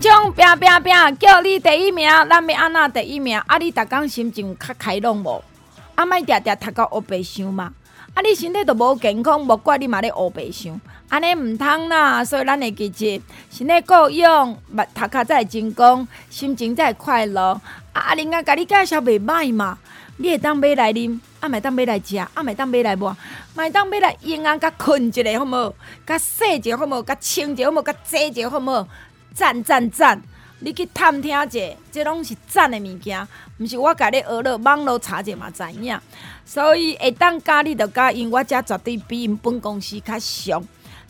[0.00, 0.32] 冲！
[0.32, 1.18] 拼拼拼！
[1.18, 3.38] 叫你第一名，咱要按哪第一名？
[3.40, 5.44] 啊，你逐工心情较开朗无？
[5.94, 7.70] 啊，莫定定读到乌白想嘛？
[8.14, 10.80] 啊，你身体都无健康，无怪你嘛咧乌白想。
[11.10, 14.56] 安尼毋通啦，所以咱会记住，身体够用，
[14.94, 17.60] 读卡才会成功，心情才会快乐。
[17.92, 19.76] 啊，阿玲啊，甲你介绍袂歹嘛，
[20.16, 23.14] 你会当买来啉，啊，买当买来食，啊，买当买来抹，
[23.54, 25.74] 买当买来用啊，甲困一下好无？
[26.06, 27.02] 甲洗一下好无？
[27.02, 27.82] 甲清一下好无？
[27.82, 28.88] 甲洗一下好无？
[29.34, 30.20] 赞赞赞！
[30.62, 31.58] 你去探听者，
[31.90, 33.26] 这拢是赞的物件，
[33.58, 35.98] 毋是我甲你学了网络查者嘛知影。
[36.44, 40.62] 所以会当加你着加，因我遮绝对比因本公司较俗。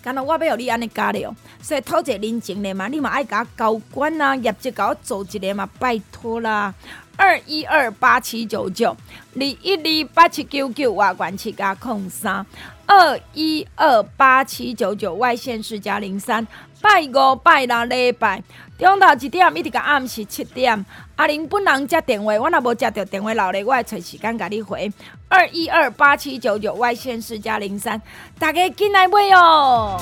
[0.03, 6.73] 干那我要互你安尼加了，所以讨一个人情的嘛，你嘛爱甲我交关啊，业绩甲我做一个嘛，拜托啦。
[7.17, 8.97] 二一二八七九九，
[9.35, 12.47] 二一二八七九九，外关七加空三，
[12.87, 16.47] 二一二八七九九，外线是加零三，
[16.83, 18.43] 拜五拜六礼拜，
[18.79, 20.85] 中昼一点一直到暗时七点。
[21.17, 24.91] 阿玲本人接电话，我若无接到电话留咧，我会找时间甲你回。
[25.29, 28.01] 二一二八七九九，外线四加零三，
[28.39, 30.01] 大家进来买哦。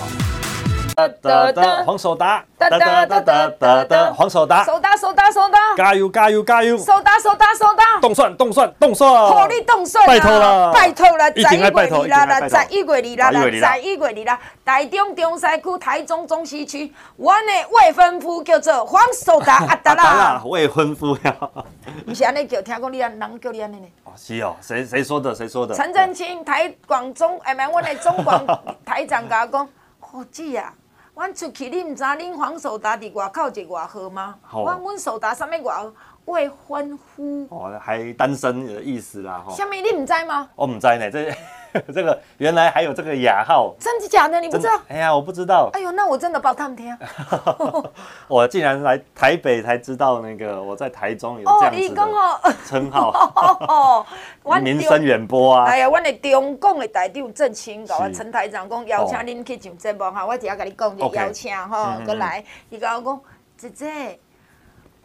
[1.06, 21.36] 哒哒黄守达，哒哒哒哒哒哒黄守达，守达守达守达，加油加油加油，守达守达守达，冻算冻算冻蒜，好你冻蒜，拜托了拜托了，一定爱拜托，啦啦，十一月二啦啦，十一月二啦，台中中西区台中中西区，我的未婚夫叫做黄守达 阿达啦，未婚夫呀，
[22.04, 23.86] 不是安尼叫，听讲你安人叫你安尼呢？
[24.02, 25.32] 哦，是哦，谁谁说的？
[25.32, 25.76] 谁说的？
[25.76, 28.44] 陈振清台广中，哎妈，我的中广
[28.84, 29.68] 台长甲我讲，
[30.00, 30.72] 好记呀。
[31.18, 34.36] 阮出去，你毋知恁黄守达伫外口一个外号吗？
[34.52, 35.92] 我阮守达啥物外号？
[36.26, 37.44] 未婚夫。
[37.50, 39.52] 哦，还单身的意思啦，吼。
[39.52, 40.48] 啥物你毋知吗？
[40.54, 41.34] 我毋知呢，这。
[41.94, 44.40] 这个原来还有这个雅号，真的假的？
[44.40, 44.80] 你不知道？
[44.88, 45.70] 哎呀，我不知道。
[45.72, 46.96] 哎呦，那我真的报他们听。
[48.28, 53.10] 我竟然来台北才知道那个我在台中有这样子的称号。
[54.44, 55.64] 哦，名声远播啊！
[55.66, 62.44] 哎呀，我的中共的台长郑清搞啊，陈台长讲邀请您去上节目哈，我只要跟你讲就邀请哈，过来。
[62.70, 63.20] 伊甲我讲
[63.56, 64.18] 姐姐。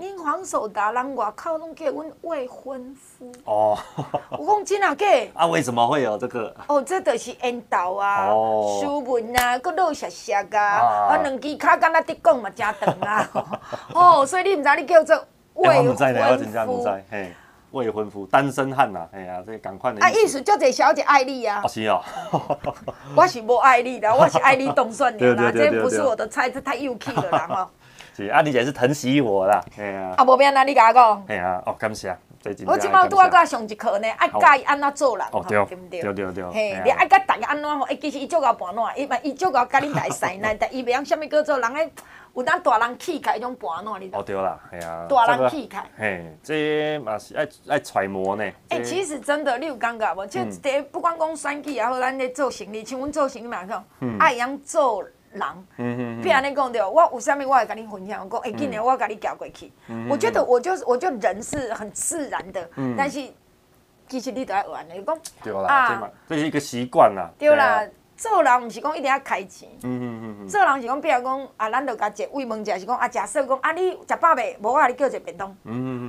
[0.04, 3.78] 恁黄守达人外口拢叫阮未婚夫哦，
[4.38, 5.06] 我讲真啊假？
[5.34, 6.54] 啊，为什么会有这个？
[6.68, 8.28] 哦，这就是缘投啊，
[8.82, 13.30] 斯文啊，阁老实实啊，啊，两支脚敢若直讲嘛，真长啊，
[13.96, 17.34] 哦，所以你毋知你叫做未婚夫，嘿，
[17.72, 20.02] 未婚夫，单身汉呐，哎呀，这赶快的。
[20.02, 21.64] 啊，意思叫做小姐爱你啊？
[21.70, 22.04] 是哦，
[23.16, 27.70] 我是无爱你的，我是爱你冻蒜的啦，这不是我的菜，这太幼气了啦，哈。
[28.16, 32.16] 是啊，你姐是疼惜我啦，哎呀，啊，无变哪，你甲我讲，哎呀，哦，感谢，
[32.66, 36.02] 我即摆拄啊，佮上一课呢，爱教伊安怎做人，对不对？
[36.02, 37.86] 对对对，嘿，你爱教逐个安怎吼？
[37.86, 41.92] 哎，其实伊足够盘烂，伊嘛伊足够甲恁大细奶， 但伊袂晓啥物叫做人诶，
[42.36, 44.16] 有当大人气概迄种盘烂，你知？
[44.16, 48.44] 哦，对啦，系啊，大人气概，嘿，这嘛是爱爱揣摩呢。
[48.70, 50.24] 哎，其实真的，你有感觉无？
[50.28, 53.84] 即第不管讲选举也好，咱咧做生意，像阮做生意嘛讲，
[54.20, 55.04] 爱样做。
[55.34, 59.72] 人，别安尼讲对，我有啥物我会甲你分享，讲会紧的我甲你调过去。
[60.10, 63.22] 我觉得我就是，我就人是很自然的，但是
[64.08, 67.30] 其实你都要玩的，讲对啦，这是一个习惯啦。
[67.38, 67.84] 对啦，
[68.16, 69.68] 做人毋是讲一定要开钱，
[70.48, 74.58] 做人是讲比如讲啊，咱就甲一慰问者是讲啊，假设讲啊，你食饱未？
[74.62, 75.56] 无我甲你叫一个便当，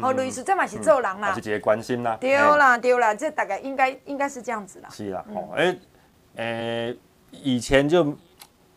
[0.03, 2.17] 哦，类似这嘛是做人啦，是一个关心啦。
[2.21, 4.89] 对啦，对啦，这大概应该应该是这样子啦。
[4.91, 5.79] 是啦，哦，诶，
[6.37, 6.99] 诶，
[7.31, 8.15] 以前就。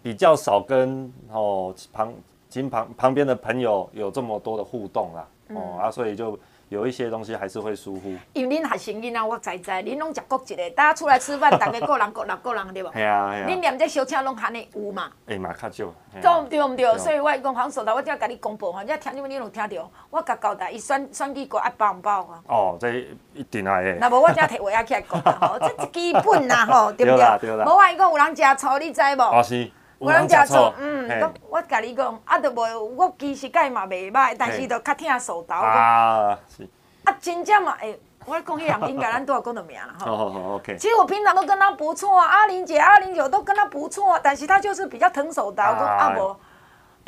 [0.08, 2.14] 比较少跟哦旁
[2.48, 6.40] 亲旁旁边的朋友有这么多的互动啦，嗯、哦啊，所以就
[6.70, 8.14] 有一些东西还是会疏忽。
[8.32, 12.92] 因为恁学生囡啊，我知知，恁拢食国籍的，大家出来吃饭，大家个人各人各人对吧？
[12.96, 13.48] 系啊系啊。
[13.50, 15.12] 恁连这小车拢含的有嘛？
[15.26, 15.94] 哎嘛较少。
[16.22, 16.98] 对唔对唔对？
[16.98, 19.92] 所以我讲黄守达，我只要甲你公布吼，你听你们你有听到？
[20.10, 22.42] 我甲交代，伊选选举过爱包唔包啊？
[22.48, 22.94] 哦，这
[23.34, 23.96] 一定爱的。
[23.96, 27.38] 那无我只摕话起来讲啦，吼，这是基本啦，吼， 对不对？
[27.42, 27.66] 对啦。
[27.66, 29.22] 无话伊讲有人食醋，你知无？
[29.22, 29.70] 哦是。
[30.00, 35.56] 有人食醋，嗯，我我甲你讲，啊，都无，我其实甲伊嘛袂歹，但是都较疼手头。
[35.56, 36.68] 啊，是。
[37.04, 40.06] 啊，真正嘛会我讲，迄两应该咱都要讲到名了哈。
[40.06, 40.78] 好好好，OK。
[40.78, 45.72] 其实我平常都跟他不错啊，阿玲姐、阿玲姐我都跟他不错，但是他就是比较疼守达。
[45.72, 46.38] 我讲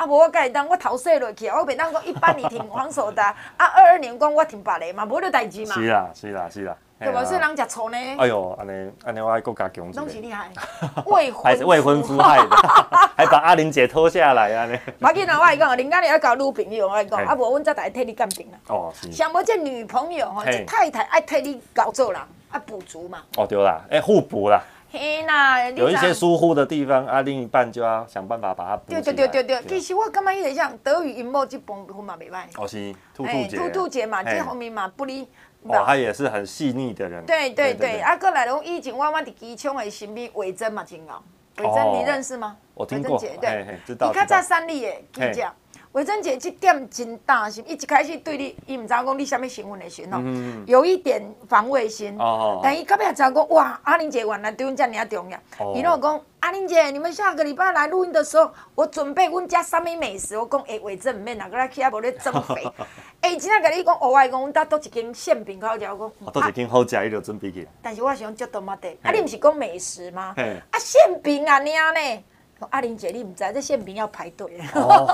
[0.00, 5.74] 阿伯我该当我头洗落去啊，我别当讲一八年停黄守达，啊二二年讲我停别个嘛，无得代志嘛。
[5.74, 6.74] 是啦，是啦，是啦。
[6.98, 7.22] 对吧？
[7.22, 7.96] 是人食醋呢。
[8.18, 9.92] 哎呦，安尼安尼，我爱更加强。
[9.92, 10.48] 东西厉害，
[11.04, 12.56] 未婚还是未婚夫害的，
[13.14, 14.78] 还把阿玲姐拖下来安尼。
[14.98, 18.58] 马吉娜，我讲，人家你要搞女朋友，我讲，啊，无，阮再来替你鉴定啦。
[18.68, 19.12] 哦，是。
[19.12, 22.18] 想无这女朋友吼，这太太爱替你搞做人，
[22.50, 23.18] 啊，补足嘛。
[23.36, 24.62] 哦，对啦，哎，互补啦。
[24.92, 28.90] 嘿呐，有一些疏忽的地方，啊，另一半就要想办法把它补。
[28.90, 32.42] 对对对对对，其实我感觉有点像德语音幕这部分嘛，袂歹。
[32.56, 33.56] 哦，是兔兔姐。
[33.56, 35.22] 兔兔姐嘛，这方面嘛不离。
[35.62, 37.24] 哦，他也是很细腻的人。
[37.24, 41.22] 对对对，啊，过来拢以前我我伫机场的身边，伟珍嘛真好。
[41.58, 42.56] 伟珍你认识吗？
[42.74, 43.18] 我听过。
[43.18, 44.08] 对，知道。
[44.08, 45.52] 你较早三立的记者，
[45.92, 50.22] 伟珍姐这点真大心，伊一开始对你，伊唔知讲你什么身份的时候，
[50.64, 52.16] 有一点防卫心。
[52.16, 52.60] 哦。
[52.62, 55.74] 但伊到尾知讲，哇，阿玲姐原来对阮遮尔啊重要。
[55.74, 60.38] 伊拢讲，阿玲姐，你们下个礼拜来录音的时候，我准备阮家什么美食？
[60.38, 62.64] 我讲，诶，伟珍唔免哪个来去啊，无咧增肥。
[63.20, 66.32] 哎，今仔甲你讲，额外讲，阮搭倒一间馅饼较好食，我讲。
[66.40, 67.66] 倒一间好食，伊就准备去。
[67.82, 70.36] 但是我想食多玛地，啊，你毋是讲美食吗？
[70.70, 72.24] 啊，馅饼啊，尔呢？
[72.70, 74.60] 阿玲姐，你毋知这馅饼要排队。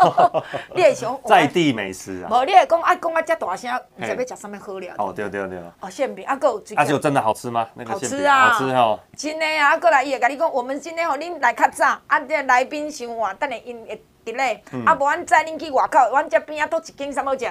[0.74, 2.28] 你会想 在地美食啊？
[2.30, 4.94] 无，你会讲爱讲啊，遮大声，毋知要食啥物好料。
[4.98, 5.58] 哦，对对对。
[5.80, 6.76] 哦，馅饼啊，有最。
[6.76, 7.68] 啊，就真的好吃吗？
[7.86, 8.98] 好吃啊，好吃吼。
[9.16, 17.46] 真的啊，过来伊会甲你讲，我们今天吼，恁来较早，啊，这来宾先晚，等下因会伫咧，啊，无咱载恁去外口，阮这边啊，都一间啥物食？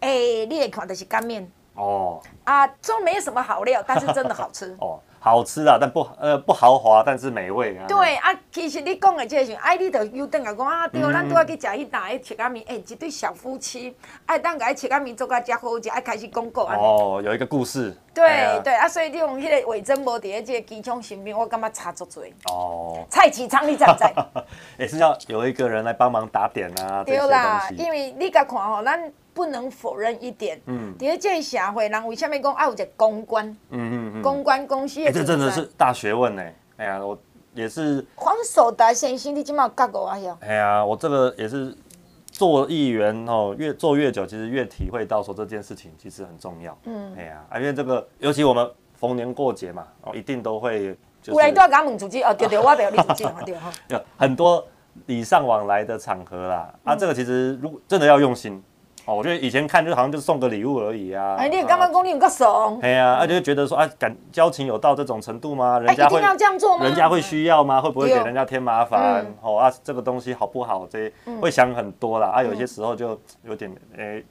[0.00, 7.86] 哎、欸，你会看就是干面哦，啊，这没有什么好料，但是真的好吃 哦，好吃啊，但不呃不豪华，但是美味啊。
[7.86, 13.94] 对啊，其实你讲的这是，哎，你都有等下讲啊，对，咱都要去吃一档哎切干面，哎，一对小夫妻，
[14.26, 16.74] 哎，等下切干面做个加好食，哎，开始广告啊。
[16.76, 17.96] 哦，有一个故事。
[18.12, 22.24] 对、哎、对啊，所以你用迄个伪真无伫这个机枪身边，我感觉差足多。
[22.52, 23.04] 哦。
[23.08, 24.04] 蔡启昌，你知不知？
[24.76, 29.00] 也是要有一个人来帮忙打点啊，对啦，因为你甲看吼，咱。
[29.34, 33.46] 不能否认一点，嗯，第二件社会人为什么讲爱有一个公关？
[33.70, 36.42] 嗯嗯嗯，公关公司的，这真的是大学问呢。
[36.76, 37.18] 哎呀，我
[37.54, 40.36] 也是黄守达先生，你今嘛有教过我呀？
[40.40, 41.74] 哎呀，我这个也是
[42.26, 46.76] 做议员哦，越做越久，其实越体会到说这件事情其实很重要。
[46.84, 50.96] 嗯，哎呀，因为这个，尤其我们逢年过节嘛，哦，一定都会。
[51.24, 53.70] 有来都要讲问主机哦，对对，我没有你主机 对哈。
[53.88, 54.66] 有很多
[55.06, 58.60] 礼尚往来的场合啦，啊，这个其实如果真的要用心。
[59.04, 61.34] 哦，我觉得以前看就好像就是送个礼物而已啊。
[61.36, 62.78] 哎，你刚刚讲你有个怂。
[62.82, 65.78] 哎呀，啊，就觉得说啊，感交情有到这种程度吗？
[65.80, 66.84] 人家会要这样做吗？
[66.84, 67.80] 人家会需要吗？
[67.80, 69.26] 会不会给人家添麻烦？
[69.42, 70.86] 哦啊，这个东西好不好？
[70.86, 72.28] 这些会想很多啦。
[72.28, 74.22] 啊，有些时候就有点哎，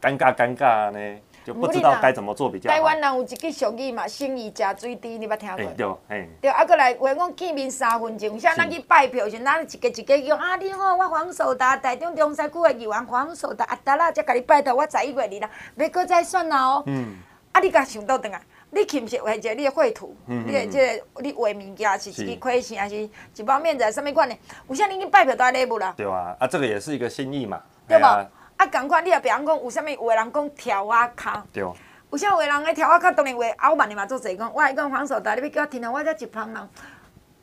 [0.00, 0.98] 尴尬尴尬呢。
[1.44, 2.76] 就不知道该怎么做比较好。
[2.76, 5.74] 台湾人有一句俗语嘛，生意食水滴，你捌听过？
[5.76, 16.82] 对，哎，对，啊，过来，话讲见面三分钟，像咱去拜票时，咱一个一个叫啊，你好，我黄守达，台中中山区的议员黄守达，阿达啦，才甲你拜托，我十一月二啦，要搁再算啦哦。
[16.86, 17.16] 嗯。
[17.52, 18.40] 啊，你甲想倒转来，
[18.70, 20.16] 你是毋是画一个你的绘图？
[20.26, 20.44] 嗯。
[20.46, 24.34] 你的这个你画物件是一支亏线，还是一包面子，什么款的？
[24.68, 25.92] 有啥你去拜票带礼物啦？
[25.96, 28.26] 对啊，啊，这个也是一个心意嘛，对吧？
[28.62, 36.68] 啊，共款，你也别晓讲有啥物，有个人讲跳啊卡，对，有啥有个人个条仔卡，当然话后万的嘛做侪讲，我讲黄守达，你要叫我听啊，我才一旁人，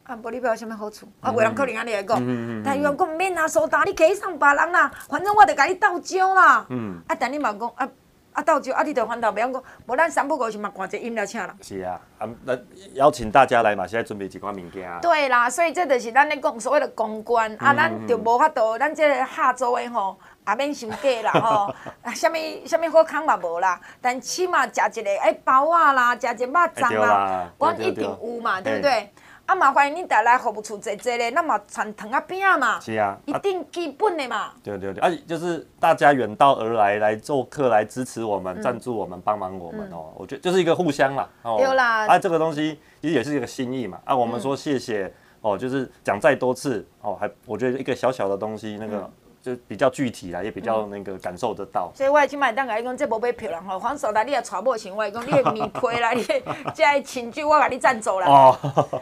[0.03, 2.17] 啊，无你要有啥物好处，啊，有人可能安尼来讲，
[2.63, 7.87] 但伊人讲毋免啊，苏达你可以送别人啦，反正我著甲你斗招啦，嗯，啊，但你嘛讲啊。
[8.31, 11.49] 啊，到就啊，你着翻头，别讲，无咱三不五时嘛，挂一个饮料请人。
[11.63, 12.55] 是啊，啊，那
[12.93, 14.87] 邀请大家来嘛，是在准备一款物件。
[15.01, 20.15] 对啦，所以这著是咱咧讲所谓的公关，啊，咱著无法度，咱这个下周的吼，
[20.47, 22.33] 也免伤假啦吼， 啊，啥物
[22.65, 29.09] 啥物好康嘛无啦，但起码食一个哎包啊啦，食一个肉粽啦，我一定有嘛，对不对？
[29.45, 34.51] 啊，麻烦你带来服务处坐坐咧，那么传糖啊饼嘛，是啊，一定基本的嘛。
[34.63, 40.13] 对对对，啊，就是大家远道而来来做客，来支持我们，赞助我们，帮忙我们哦。
[40.15, 41.27] 我觉得就是一个互相啦。
[41.43, 42.05] 有啦。
[42.07, 43.99] 啊，这个东西其实也是一个心意嘛。
[44.05, 49.09] 啊，我们说谢谢哦，就是讲再多次哦，还我觉得一个小小的东西那个。
[49.41, 51.89] 就比较具体啦，也比较那个感受得到。
[51.95, 56.23] 所以我去买当甲你讲，这无买票啦吼，黄守达你也传播情怀，讲你的米亏啦，你
[56.75, 58.27] 这亲戚我甲你赞助啦。
[58.27, 58.57] 哦。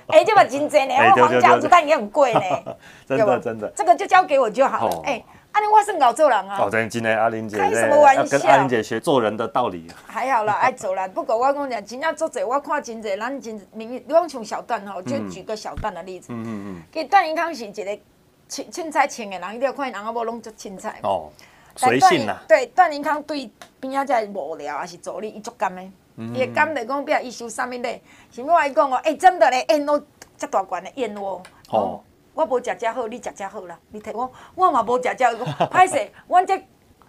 [0.08, 2.42] 哎，这嘛真济呢， 我黄家子蛋也很贵呢。
[3.08, 3.68] 真的真的。
[3.76, 5.02] 这个就交给我就好了。
[5.06, 6.60] 哎，阿玲我是搞做人啊。
[6.62, 8.38] 哦，真今天阿玲姐开什么玩笑？
[8.38, 9.88] 跟阿玲姐学做人的道理。
[10.06, 11.12] 还好啦，爱做人。
[11.14, 16.28] 不过我讲讲，真正做者，我看真济，咱真明，你讲像小段吼，就举个小段的例子。
[16.32, 16.82] 嗯嗯嗯。
[16.94, 18.00] 其实段永康是一个。
[18.50, 21.00] 凊凊彩穿的人，一定要看人阿，无拢足凊彩。
[21.04, 21.30] 哦，
[21.76, 22.42] 随性啦。
[22.48, 23.50] 对，段林康对
[23.80, 25.82] 边仔遮无聊，还是助理伊足甘的。
[26.34, 28.02] 伊会感觉讲比如伊收啥物咧？
[28.32, 30.02] 是毋我伊讲哦，哎，真的咧，燕窝
[30.38, 31.42] 遮大罐的燕窝。
[31.70, 32.02] 哦。
[32.34, 33.76] 我无食遮好，你食遮好啦。
[33.90, 35.36] 你摕我，我嘛无食遮。
[35.44, 36.56] 好 歹势，阮这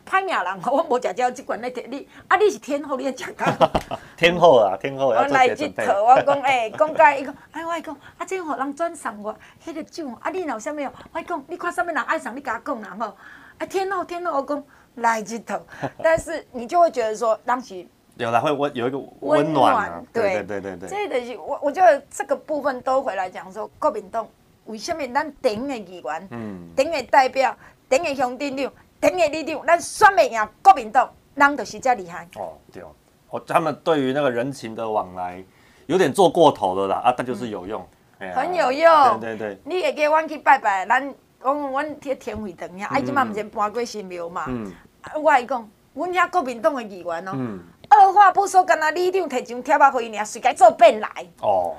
[0.09, 2.09] 歹命人，我无食遮，即罐来摕你。
[2.27, 3.71] 啊，你是天后，你食到。
[4.17, 5.87] 天后啊，天后要做些准备。
[5.87, 10.93] 我讲诶，讲甲伊讲，哎，我讲，啊，这互人转送我，迄个酒，啊，你若有啥物哦？
[11.13, 13.15] 我讲，你看啥物人爱送，你甲我讲人吼。
[13.59, 14.65] 啊，天后，天后，我讲
[14.97, 15.61] 来日头，
[16.03, 17.87] 但是你就会觉得说，当时。
[18.17, 20.89] 有啦，会温有一个温暖、啊，对对对对对。
[20.89, 24.27] 这个是我我觉得这个部分都回来讲说，国民党
[24.65, 27.57] 为什么咱顶的议员，嗯，顶的代表，
[27.89, 32.29] 顶的乡镇长，顶的里长，咱选不赢国民党，人就是这厉害。
[32.37, 32.83] 哦，对
[33.31, 35.43] 哦，他们对于那个人情的往来，
[35.87, 37.87] 有点做过头了啦，啊，但就是有用，
[38.19, 39.21] 嗯啊、很有用。
[39.21, 39.59] 对对对。
[39.65, 44.47] 你会叫我去拜拜，咱我我贴天会堂呀，哎，今嘛不是搬过新庙嘛？
[44.49, 44.73] 嗯。
[45.15, 47.33] 我来讲，阮遐国民党的议员哦。
[47.35, 47.61] 嗯。
[47.91, 51.09] 二话不说，跟他里长提张贴仔给伊，随该做变来。
[51.41, 51.77] 哦，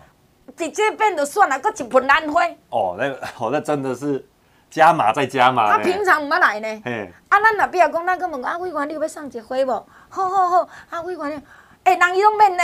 [0.57, 2.43] 直接变就算了，搁一盆兰花。
[2.69, 4.25] 哦，那个， 哦，那真的是
[4.69, 5.71] 加码再加码。
[5.71, 6.81] 他平常唔捌来呢。
[6.85, 7.11] 嘿。
[7.29, 9.87] 啊，咱若比如讲，咱搁问啊，委员你有要送一花无？
[10.09, 11.43] 好好好，啊，委员，
[11.83, 12.63] 哎，人伊拢免呢，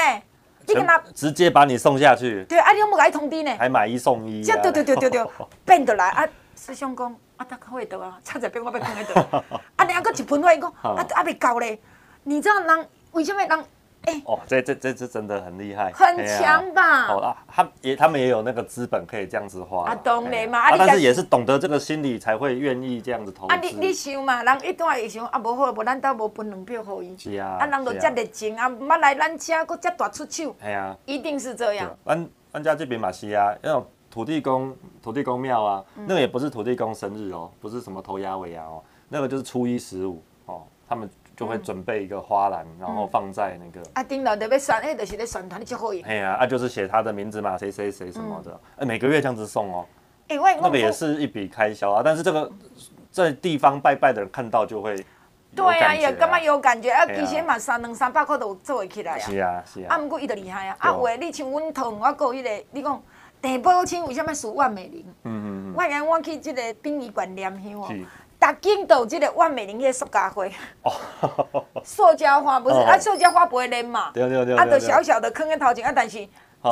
[0.67, 2.43] 你跟他直接把你送下去。
[2.45, 3.55] 对，啊，你拢无甲伊通知呢。
[3.57, 4.43] 还买一送一。
[4.43, 5.25] 对对对对对，
[5.65, 6.27] 变得来啊！
[6.55, 9.19] 师兄讲，啊，他会得啊，差一边我要放喺度。
[9.75, 11.79] 啊，然后佫一盆花，伊讲啊啊未够咧，
[12.23, 13.65] 你知道人为什么人？
[14.05, 17.07] 欸、哦，这这这这真的很厉害，很强吧？
[17.07, 20.59] 哦啊，他也他们也有那个资本可以这样子花啊，懂的嘛？
[20.59, 23.53] 啊，但是也是懂得这个心理才会愿意这样子投资。
[23.53, 27.17] 啊，你你想嘛，人一段会想啊，无好，无咱倒无分两票给伊。
[27.17, 27.57] 是啊。
[27.59, 30.55] 啊，人都这热情啊，捌来咱家，搁这大出手。
[30.61, 31.95] 哎呀，一定是这样。
[32.05, 41.09] 咱咱家这边嘛是啊，那种土地公土地公庙啊，嗯、那个也不是土地公生日哦，不是什么头牙尾牙哦，那个就是初一十五哦，他们。
[41.35, 43.89] 就会准备一个花篮，然后放在那个。
[43.93, 46.03] 啊，顶楼特别选，哎，就是咧选他，你就好用。
[46.03, 49.85] 哎呀，啊，就是写他的名字嘛，谁谁谁什么的，哎，每个月这样子送哦。
[50.27, 52.51] 哎，我那个也是一笔开销啊，但是这个
[53.11, 54.95] 在地方拜拜的人看到就会。
[55.55, 57.05] 对啊，也干嘛有感觉啊？
[57.05, 59.19] 以前嘛三两三百块都做会起来啊。
[59.19, 59.95] 是啊，是啊。
[59.95, 60.75] 啊，不过伊就厉害啊！
[60.79, 63.01] 啊，有诶你像阮同我讲迄个，你讲
[63.41, 65.05] 郑宝清为什么属万美玲？
[65.23, 65.73] 嗯嗯嗯。
[65.73, 67.87] 我讲我去这个殡仪馆念香哦。
[68.45, 70.45] 大间都有这个万美玲迄个塑胶花，
[70.83, 76.27] 哦，塑胶花不是啊，塑胶花不会烂嘛，对对对，啊，就小小的坑在头前啊，但是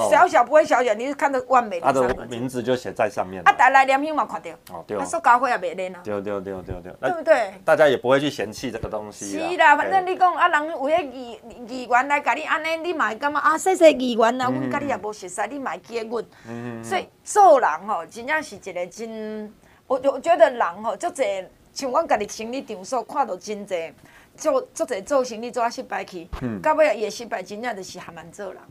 [0.08, 7.54] 小小不会小小，你就看到万美玲，它的名字就写在上面，啊，带来念香嘛看到，哦对，啊，塑胶花也袂烂啊，对对对对对，对不对？
[7.66, 19.52] 大家也不会去嫌弃这个东西，是啦，反正你讲啊，人有迄议议员来甲你安尼，你嘛会感觉啊，谢谢议员啊，阮甲你也无熟悉，你嘛会记得阮，所以做人吼，真正是一个真，
[19.88, 21.50] 我我觉得人吼，就这。
[21.74, 23.92] 像阮家己生理场所看到真侪，
[24.38, 26.28] 做做者做生理做啊失败去，
[26.62, 28.62] 到尾伊个失败真正就是含慢做人。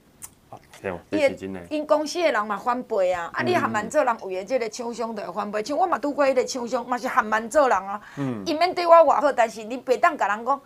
[1.10, 5.64] 伊个因公司的人嘛反背啊，啊你含慢做人，有诶即个厂商就会反背。
[5.64, 8.00] 像我嘛拄过迄个厂商，嘛是含慢做人啊。
[8.44, 10.60] 伊免对我偌好，但是你袂当甲人讲，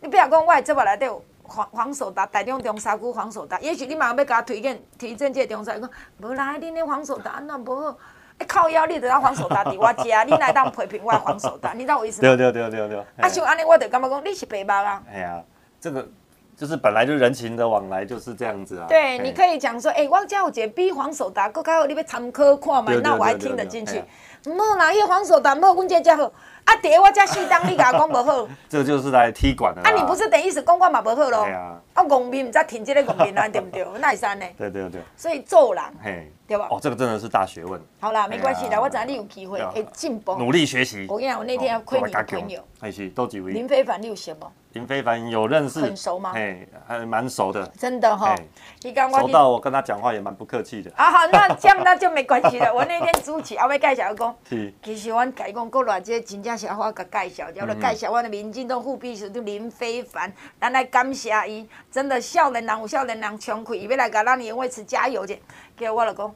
[0.00, 7.96] 你比如讲我个节目内底有黄黄守达，台中中山区黄守达，也许你嘛要甲我推荐推荐即个中山，讲无啦，恁个黄守达安怎无好？
[8.44, 12.28] 靠腰，你得要黄守达伫我家， 你来当批评我黄守达，你知道我意思吗？
[12.28, 12.98] 对对对对对。
[13.18, 15.02] 啊，像安尼，我就感觉讲你是白目啊。
[15.12, 15.42] 哎呀，
[15.80, 16.06] 这个
[16.56, 18.86] 就是本来就人情的往来就是这样子啊。
[18.88, 24.02] 对，你可以讲说，哎，我家有一个比黄守达更较好，你要参考看嘛，那我还听得进去。
[24.46, 26.30] 唔好啦，迄个黄守达唔好，阮这家好。
[26.64, 28.48] 啊，第我这四当你甲我讲无好。
[28.68, 29.82] 这就是来踢馆的。
[29.82, 31.44] 啊，你不是等意思讲我嘛无好咯？
[31.94, 33.84] 啊，农民唔知停这个农民啊，对不对？
[34.00, 34.46] 那会使呢？
[34.56, 35.00] 对对对。
[35.16, 35.82] 所以做人，
[36.52, 36.68] 对吧？
[36.70, 37.80] 哦，这个真的是大学问。
[37.98, 41.06] 好啦，没关系啦，我知道你有机会会进步，努力学习。
[41.08, 42.62] 我跟你讲，我那天要亏你朋友。
[42.78, 43.52] 还是都几位？
[43.52, 44.46] 林非凡，你有识不？
[44.72, 46.32] 林非凡有认识，很熟吗？
[46.34, 47.64] 哎，还蛮熟的。
[47.78, 48.34] 真的哈，
[48.82, 50.90] 你刚熟到我跟他讲话也蛮不客气的。
[50.96, 52.72] 啊好，那这样那就没关系了。
[52.74, 54.34] 我那天主持，我要介绍讲，
[54.82, 65.36] 其实我介讲过偌济真正是我甲介绍，叫做介绍我的民进党副秘书长林非凡，咱来感谢伊，真的少年人有少年人冲气，伊要来甲咱颜慧慈加油者。
[65.76, 66.34] 叫我就讲，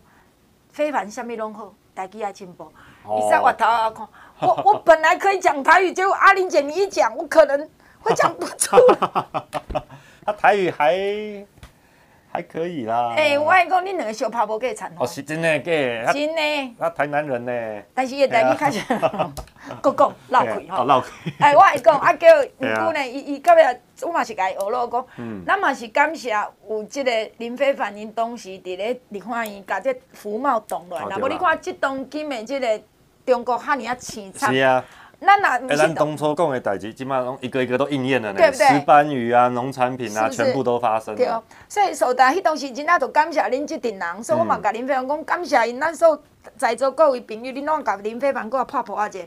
[0.77, 2.71] 非凡什么拢好，大家爱进步。
[3.05, 4.07] 你在我头下看，
[4.41, 7.67] 我 我本来可以讲台语，结果阿玲姐你一讲，我可能。
[8.03, 9.25] 会讲不出来，
[10.25, 10.95] 他台语还
[12.37, 13.15] 还可以啦。
[13.17, 16.13] 哎、欸，我讲你两个小跑步计惨哦，是真的假？
[16.13, 16.75] 真的。
[16.79, 17.83] 那台南人呢。
[17.95, 18.79] 但是伊台语 开始，
[19.81, 20.85] 搁讲闹开哈。
[20.85, 21.09] 绕开。
[21.39, 22.29] 哎，我会讲啊，叫
[22.61, 25.07] 毋过呢，伊伊到尾我嘛是甲伊学咯讲，
[25.47, 26.37] 咱嘛是感谢
[26.69, 32.81] 有即个林非凡因当时伫咧立法院甲这福茂动乱，若无你看即当今的即个
[33.25, 34.53] 中国哈尔啊，凄惨。
[34.55, 34.85] 是啊。
[35.21, 35.59] 咱哪？
[35.69, 38.39] 哎，咱当初讲的代志，基本上一个一个都应验了呢。
[38.39, 38.67] 对不对？
[38.67, 41.17] 石斑鱼啊，农产品啊，是是全部都发生了。
[41.17, 41.29] 对，
[41.69, 46.23] 所以受到迄当时真正就感谢恁这群人，所以我嘛甲林飞凡讲感谢因，咱所
[46.57, 49.19] 在座各位朋友，恁拢甲林飞凡搁破破啊者，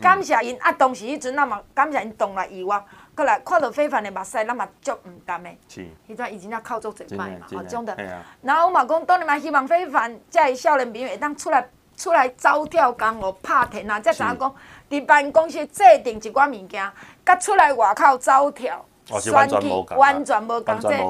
[0.00, 0.72] 感谢因啊。
[0.72, 2.82] 当时迄阵啊嘛，感谢因动来以外。
[3.14, 5.48] 过来看到非凡的目屎，咱嘛足唔甘的。
[5.68, 5.80] 是。
[6.06, 7.92] 迄阵伊真正靠足一摆嘛，吼，种的。
[7.94, 14.54] 啊、然后我嘛讲，当然嘛希望非凡在少年朋友会当出来出来走跳江湖拍天啊，才知影讲，
[14.88, 16.88] 伫办公室制定一寡物件，
[17.24, 19.96] 甲出来外口走跳，选举完全无共。
[19.96, 20.60] 完全无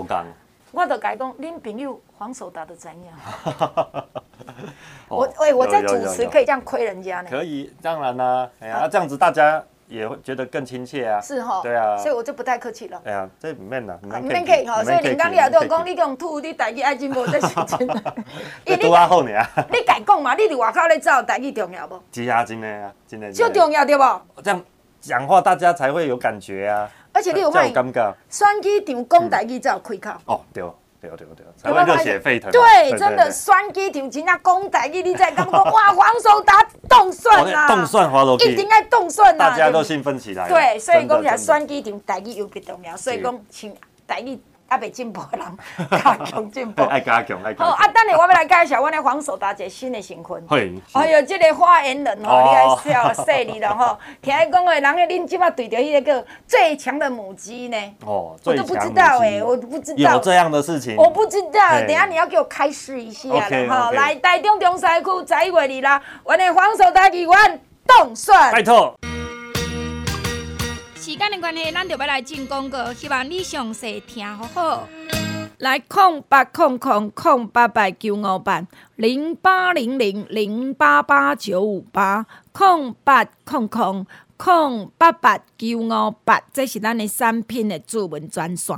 [0.05, 0.25] 共。
[0.73, 3.07] 我著甲伊讲，恁朋友黄守达都知影。
[5.09, 7.29] 我哎，我在主持可以这样亏人家呢？
[7.31, 9.63] 可以，当然啦，哎呀，这样子大家。
[9.89, 13.01] 也会觉得更亲切啊，是哈，对啊，所以我就不太客气了。
[13.05, 14.83] 哎呀，这唔免啦，唔免客气哈。
[14.83, 18.15] 所以林刚你也对我讲，你讲吐你台语爱进步这是真的。
[18.65, 19.49] 你多阿 好呢啊！
[19.71, 20.35] 你敢讲嘛？
[20.35, 22.01] 你伫外口咧走，台语重要不？
[22.13, 23.33] 是啊，真的啊，真的。
[23.33, 24.05] 就重要对不？
[24.43, 24.63] 这样
[25.01, 26.91] 讲话大家才会有感觉啊。
[27.13, 27.73] 而且你有发现，
[28.29, 30.11] 选举场讲台语才有开口。
[30.27, 30.65] 哦，对。
[31.01, 32.51] 对对对，才会热血沸腾。
[32.51, 40.49] 对，真的选举场真正讲台语，你在感觉哇，黄守达动算啊，冻蒜滑落去，一定爱冻蒜啊，大家都兴奋起来。
[40.49, 43.77] 对，所以讲起来选举场台语又不重要，所以讲请
[44.07, 44.39] 台语。
[44.69, 45.47] 还未进步的人，
[46.03, 46.83] 加强进步。
[46.85, 47.69] 爱加强，爱加强。
[47.69, 50.45] 好啊，等下我要来介绍我的黄守达一个新的身份。
[50.49, 50.73] 嘿。
[50.93, 53.99] 哎呦，这个发言人吼，你爱笑死你了吼！
[54.21, 57.77] 听伊讲的，人诶恁即马对着迄个最强的母鸡呢？
[58.05, 60.15] 哦，我都不知道哎，我不知道。
[60.15, 60.97] 有这样的事情？
[60.97, 63.91] 我不知道，等下你要给我开示一下了哈。
[63.93, 68.53] 来，台中中西区十一月二啦，我的黄守达议员冻蒜。
[68.53, 68.95] 拜托。
[71.07, 74.89] 时间的关系，咱就要来进广告，希望你详细听好好。
[75.59, 84.05] 来，空八空空空八八九五八零八零零零八八九五八空八空空
[84.37, 88.77] 空八八九五八，这是咱的产品的主文专线。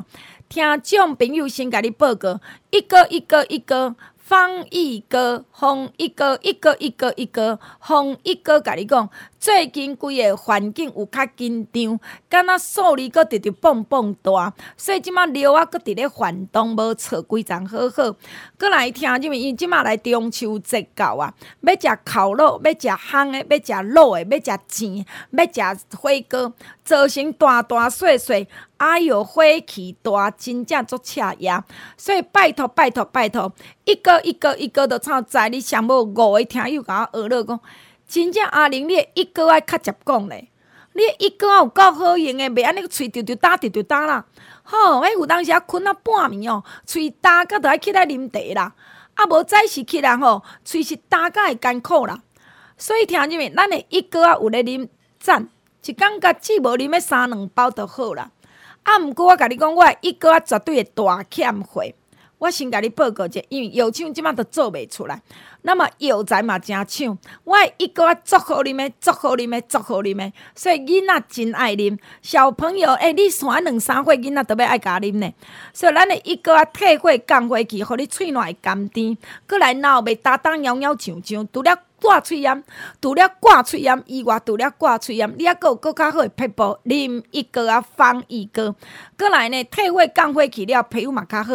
[0.51, 3.97] 听众朋友先甲你报告，一个一个一个。
[4.29, 9.09] 方一哥，方一哥，一个一个一个，方一哥，甲你讲，
[9.41, 18.15] 最近规个环境有较紧张，敢若数字阁直直蹦蹦大，所以即马料啊阁伫咧反动，无错规张好好。
[18.59, 26.53] 阁来听即面，因即马来中秋节到啊，要食烤肉，要食烘的，要食卤的，要食煎，要食火锅，
[26.89, 28.49] 造成大大细细。
[28.79, 31.63] 哎哟，火气大，真正足赤呀！
[31.99, 33.53] 所以拜托拜托拜托，
[33.85, 37.61] 一个一个一个都炒在你上无五个听友甲我学了讲，
[38.09, 40.49] 真正阿玲，你一个爱较接讲咧，
[40.95, 44.25] 你一个有够好用诶，袂安尼个喙着着打着着打啦。
[44.63, 48.73] 吼，迄有当时啊困啊半暝哦，喙打甲着爱起来啉茶啦，
[49.15, 52.23] 啊无早时起来吼，喙是打甲会艰苦啦。
[52.77, 55.49] 所以听入面，咱诶一个啊有咧啉赞，
[55.85, 58.31] 一工甲只无啉诶三两包就好啦。
[58.83, 61.83] 啊，毋过我甲你讲，我一个啊绝对会大欠货。
[62.39, 65.21] 我先甲你报告者，因为药厂即马都做袂出来，
[65.63, 67.19] 那么药材嘛真抢。
[67.43, 71.99] 我一个啊足好啉的，足好啉的，足好啉的，所以囡仔真爱啉。
[72.23, 75.29] 小朋友，诶、欸，你生两三岁囡仔都要爱甲啉呢。
[75.73, 82.63] 所以咱的一个啊退火降火气，互你喙暖会甘甜，过来闹袂打打咬咬呛呛，除了挂喙炎，
[83.01, 88.75] 除了挂喙炎以外，除了挂喙炎，你还阁有阁较好诶皮肤，啉一个啊放一个，
[89.19, 91.55] 过来呢退火降火去了，皮肤嘛较好。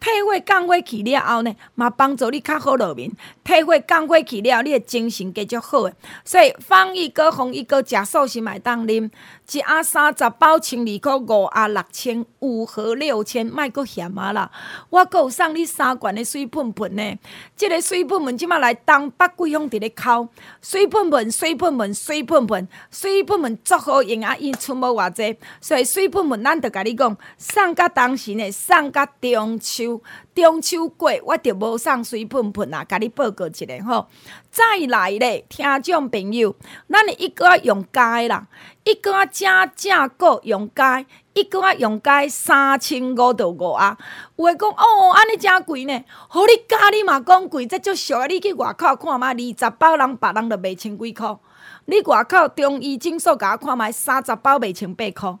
[0.00, 3.10] 退火降火去了后呢，嘛帮助你较好落面。
[3.44, 5.90] 退火降火去了，你的精神继续好。
[6.24, 9.10] 所以方一哥、红一哥食素是买当啉，
[9.52, 14.50] 一盒三十包千二块，五盒六千，五盒六千，莫阁嫌啊啦！
[14.88, 17.18] 我阁有送你三罐的水喷喷呢。
[17.54, 20.28] 即个水喷喷即马来东北季风伫咧哭，
[20.62, 24.34] 水喷喷，水喷喷，水喷喷，水喷喷足好用啊！
[24.38, 30.02] 伊出无偌济，所以水喷喷，咱着甲你讲，送甲当时呢，送甲中秋。
[30.34, 32.82] 中秋过，我着无送水喷喷啊！
[32.84, 34.08] 甲你报告一下吼。
[34.50, 36.54] 再来咧，听众朋友，
[36.88, 38.46] 咱一个啊用加啦，
[38.84, 43.98] 一个啊正正个用加，一个啊用加三千五到五啊。
[44.36, 48.26] 有诶讲哦，安尼真贵呢，互你家你嘛讲贵，这足俗啊！
[48.26, 51.38] 你去外口看嘛，二十包人别人就卖千几箍，
[51.86, 55.38] 你外口中医诊所甲我看卖三十包卖千八箍，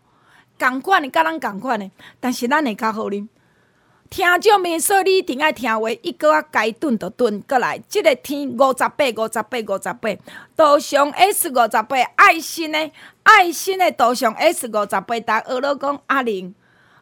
[0.58, 3.28] 共款诶，甲咱共款诶，但是咱会较好啉。
[4.14, 7.82] 听众们，说你一定爱听话，一个啊该炖就炖过来。
[7.88, 10.16] 这个天五十八、五十八、五十八，
[10.56, 12.92] 图像 S 五十八，爱心的
[13.24, 15.18] 爱心的图像 S 五十八。
[15.18, 16.54] 大家学了讲阿玲，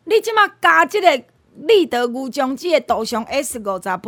[0.04, 1.22] 你即马加这个
[1.56, 4.00] 立德牛浆机的图像 S 五十八，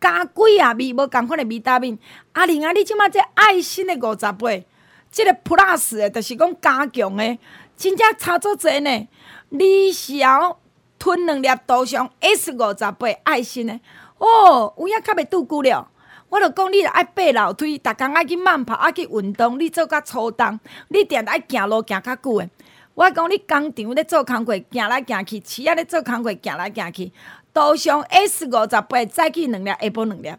[0.00, 1.98] 加几啊味无共款的维他命。
[2.32, 4.64] 阿玲啊，你即马这爱心的五十八，
[5.10, 7.38] 即个 plus 的，就是讲加强的，
[7.76, 9.06] 真正差足济呢。
[9.50, 10.58] 你小
[10.98, 13.80] 吞两粒涂上 S 五十八爱心的，
[14.18, 15.88] 哦，有影较袂拄久了。
[16.28, 22.50] 我着讲你着爱爬楼梯，逐工爱去慢跑，爱去运动，你做较粗重，你定爱行路行较久的。
[22.94, 27.12] 我讲你工厂咧做工课，行来行去，市仔咧做工课，行来行去，
[27.54, 30.38] 涂上 S 五十八再去两粒，下晡两粒。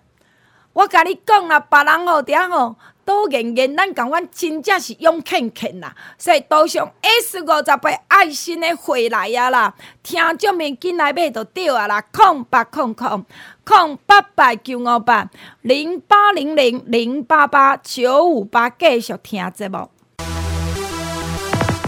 [0.73, 2.75] 我甲你讲啦，别人吼顶吼
[3.09, 5.95] 多言言，咱讲阮真正是勇肯肯啦。
[6.15, 13.25] 所以杜尚 S 五十八爱心的回来啊啦，听众们进来买就对啊啦，空八空空
[13.63, 15.27] 空八八九五八
[15.61, 19.89] 零八零零零八八九五八，继续听节目。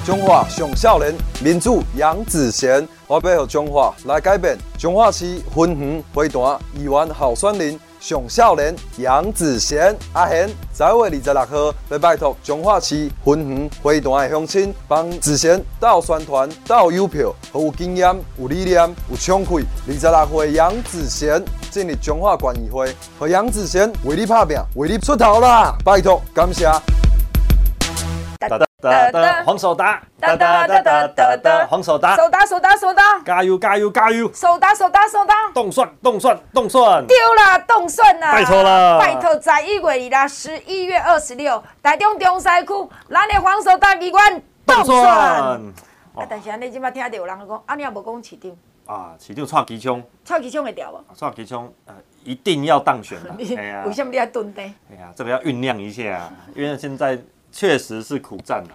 [0.03, 4.57] 中华上少年民主杨子贤，我要和中华来改变。
[4.75, 7.79] 中华市分园会团议员候选人。
[8.01, 19.63] 上少年杨子贤阿贤，十一月二十六号要拜托彰化市婚庆会团的乡亲，帮子贤到宣传、到邮票，和有经验、有理念、有冲气。
[19.87, 25.77] 二十六岁杨子贤进入彰化县议会，和杨子贤为你拍拼，为你出头啦！
[25.85, 26.67] 拜托，感谢。
[28.81, 45.07] 哒哒，黄守达，哒哒哒哒哒哒，黄守达，守达守达守达，加油加油加油，守达守达守达，冻蒜冻蒜冻蒜，丢了冻蒜呐，拜托了，拜托在一月啦，十一月二十六，台中中西区，咱的黄守达机关冻蒜，
[46.15, 48.51] 啊，但是安尼即马听到有人讲，啊，你也无讲市长，
[48.87, 51.15] 啊，市长蔡其昌，蔡其昌会调无？
[51.15, 54.61] 蔡其昌，呃，一定要当选的， 哎呀，为什么你要蹲的？
[54.61, 57.19] 哎呀，这个要酝酿一下，因为现在。
[57.51, 58.69] 确实是苦战了。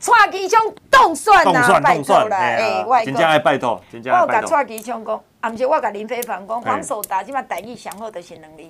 [0.00, 4.42] 蔡其昌动算呐，拜托了，哎，我真正爱拜托，真正爱拜托。
[4.42, 8.62] 我甲蔡其昌讲，啊，毋是我甲林非凡讲，黄守达即马台语上好的是两字，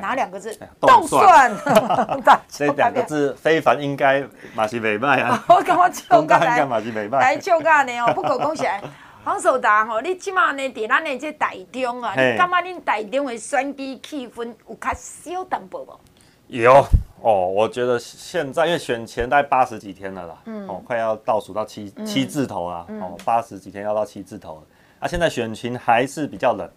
[0.00, 0.56] 哪两个字？
[0.80, 1.52] 动算。
[2.48, 5.42] 这两个字，非凡应该嘛是袂歹啊。
[5.48, 6.64] 我感觉唱甲来，
[7.10, 8.12] 来唱甲呢哦。
[8.12, 8.80] 不过讲起来，
[9.24, 16.00] 黄守达吼，你即马呢伫咱的这台中啊，你感觉恁台中的选举气氛有较小淡薄无？
[16.48, 16.84] 有。
[17.24, 24.62] 哦，我觉得现在因为选前大概八十几天了啦，嗯、哦，快要倒数到七、嗯、七字头啦，嗯、哦，八十几天要到七字头了，
[25.00, 26.70] 啊，现在选情还是比较冷，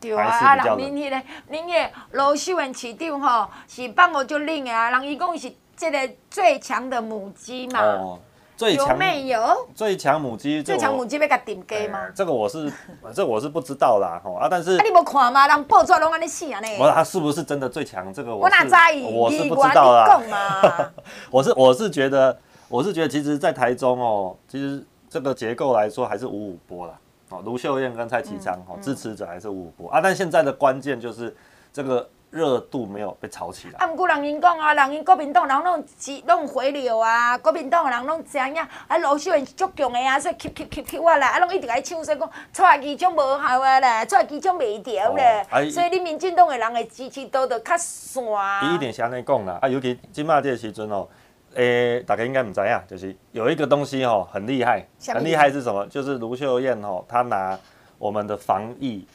[0.00, 1.16] 对啊，啊，人民迄个，
[1.48, 7.80] 恁个卢秀燕市长吼是帮我就令啊，人伊讲是这个最强的母鸡嘛。
[7.80, 8.18] 哦
[8.58, 10.60] 最强有没有最强母鸡？
[10.60, 12.08] 最强母鸡要甲定价吗？
[12.12, 12.68] 这个我是，
[13.14, 14.48] 这个我是不知道啦，吼啊！
[14.50, 15.46] 但是啊，你无看吗？
[15.46, 16.66] 人报出来拢安尼死啊呢！
[16.80, 18.12] 我他是不是真的最强？
[18.12, 18.74] 这个我我哪知？
[19.12, 20.90] 我是不知道啦。
[21.30, 22.36] 我是我是觉得，
[22.68, 26.94] 我是觉得，其实，在台中哦，其实这个结构来说还是五五波啦。
[27.28, 30.00] 哦，卢秀燕跟蔡其昌哦，支持者还是五五波啊。
[30.00, 31.32] 但现在的关键就是
[31.72, 32.08] 这个。
[32.30, 33.78] 热度没有被炒起来。
[33.78, 48.22] 啊，毋过人因讲啊，人因国民党人拢是拢回流啊，国民党人拢知影，啊，卢秀燕是足强的啊，所以吸吸吸吸我啦，啊，拢一直来唱说讲蔡其昌无效啊啦，蔡其昌袂调咧，哦啊、所以你民进党的人的支持度就较散。
[48.64, 51.08] 伊一定是安尼讲啦，啊，尤其即马这个时阵哦，
[51.54, 55.86] 诶、欸，大家应该唔知影，就是有一个东西哦，很厉害，很厉害是什么？
[55.86, 57.58] 就是卢秀燕哦，她拿
[57.96, 59.06] 我们的防疫，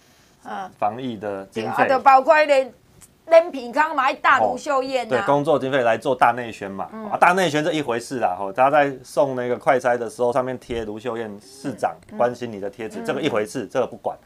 [0.43, 2.73] 啊，防疫的经费，就包括咧。
[3.28, 5.08] 连平康买大卢秀燕、啊。
[5.08, 14.18] 哦、对，工作经费来做大内宣嘛，嗯、啊，大内宣这一回事啦，吼，他在送那个快筛的时候，上面贴卢秀燕市长关心你的贴纸，嗯、这个一回事，这个不管，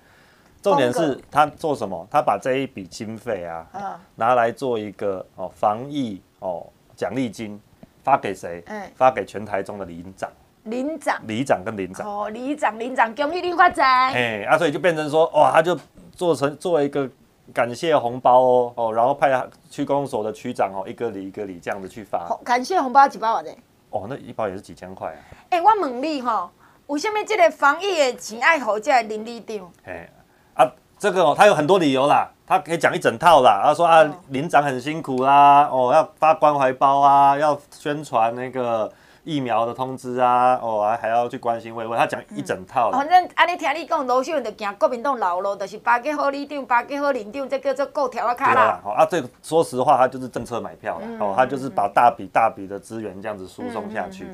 [0.61, 2.07] 重点是他做什么？
[2.09, 3.81] 他把这一笔经费啊，嗯、
[4.15, 7.61] 拿来做一个哦防疫哦奖励金，
[8.03, 8.63] 发给谁？
[8.65, 10.29] 嗯、发给全台中的里长，
[10.63, 13.83] 里长，里长跟领长，哦，里长领长恭喜你发财，
[14.13, 15.77] 哎，啊，所以就变成说，哇，他就
[16.11, 17.07] 做成做一个。
[17.53, 22.27] 感谢红包哦哦，然后派区公所的区长哦，一个里一个里这样子去发。
[22.43, 23.49] 感谢红包几包的？
[23.89, 25.17] 哦，那一包也是几千块啊。
[25.49, 26.49] 哎、欸，我问你哈、哦，
[26.87, 29.71] 为什么这个防疫的钱爱好这个林里长？
[29.85, 30.09] 哎
[30.55, 33.61] 啊，这个哦，他有很多理由啦，他可以讲一整套啦。
[33.63, 38.91] 他说啊，里、哦、长很辛苦啦，哦，要发关怀包啊，要宣传那个。
[39.27, 42.89] 疫苗的通知啊，哦，还还要去关心慰问，他讲一整套。
[42.89, 48.79] 反正安尼听你讲，卢秀燕就行国民党老路，就是巴结好里长，巴结好邻长，这叫做够条啊卡啦。
[48.81, 54.29] 好啊，这个说实话，他就是政策买票了，嗯、哦，他就是把大笔大笔的资源这样子输送下去。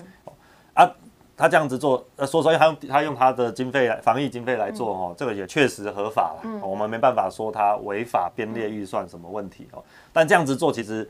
[0.76, 0.88] 啊，
[1.36, 6.42] 他这样子做，呃，说实话，他用他用他的经费来防疫经费来做，哦，嗯、这个也确实合法了。
[6.44, 11.10] 嗯、我们没办法说他违法编列预算什么问题哦，但这样子做其实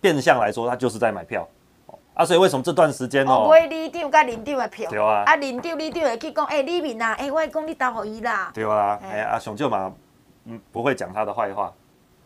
[0.00, 1.46] 变相来说，他就是在买票。
[2.16, 9.92] 啊，所以为什么这段时间哦，买里长甲邻长的票，对啊，啊邻长里长会去讲，哎、欸，里民啊，哎、欸，我讲你投给伊啦，对啊，哎呀、欸，啊，上少嘛，
[10.46, 11.70] 嗯，不会讲他的坏话，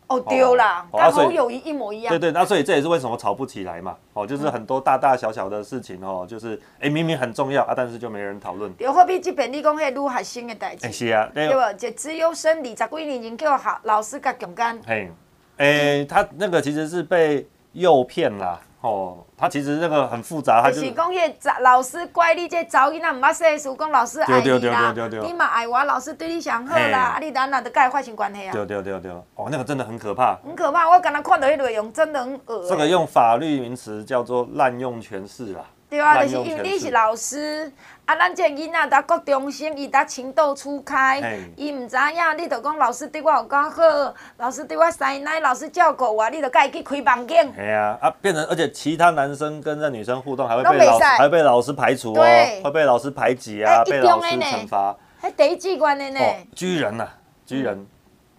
[0.07, 2.09] 哦，丢啦，跟侯友谊一模一样。
[2.09, 3.97] 对对，那所以这也是为什么吵不起来嘛。
[4.13, 8.73] 哦，就是很多大大小小的事情哦，就是哎明明很重要啊，但是就没人讨论。
[8.79, 10.89] 又何必这边你讲迄女学生的代志？
[10.89, 11.59] 是啊，对不？
[11.77, 14.81] 这资优生二十几年前叫好老师甲强奸。
[14.87, 15.11] 嘿，
[15.57, 18.57] 哎，他那个其实是被诱骗啦。
[18.81, 28.51] 哦，他其实那个很复杂，他就是讲迄老师怪你这查某囡仔唔捌说事，讲老师爱你啦，你嘛爱我，老师对你上好啦，啊你哪哪都跟他发生关系啊？
[28.51, 32.67] 对对对对，哦，那个真的很可怕，很可怕，我刚刚看到迄内容真的很恶。
[32.67, 35.61] 这个用法律名词叫做滥用权势啦。
[35.87, 37.71] 对啊，就是因为你是老师，
[38.11, 41.21] 啊，咱这囡仔在国中生，伊在情窦初开，
[41.55, 47.49] 伊唔知影，你就讲老师对我有够好，老师对我塞奶，老师照顾我，你就该去开房间。
[47.57, 52.21] 哎呀，啊，变成而且其他男生跟这女生互动，还会被老师还会被老师排除哦，
[52.61, 54.93] 会被老师排挤啊，被老师惩罚。
[55.21, 56.19] 还第一机关的呢？
[56.53, 57.07] 居人呐，
[57.45, 57.87] 居人。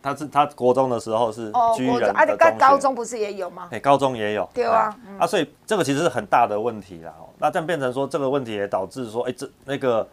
[0.02, 3.68] 他是他国中的时候是居人的中学，啊，高中不是也有吗？
[3.70, 4.48] 哎，高中也有。
[4.52, 7.14] 对啊，啊，所以这个其实是很大的问题啦。
[7.38, 10.06] 那这样变成说，这个问题也导致说，哎，这那个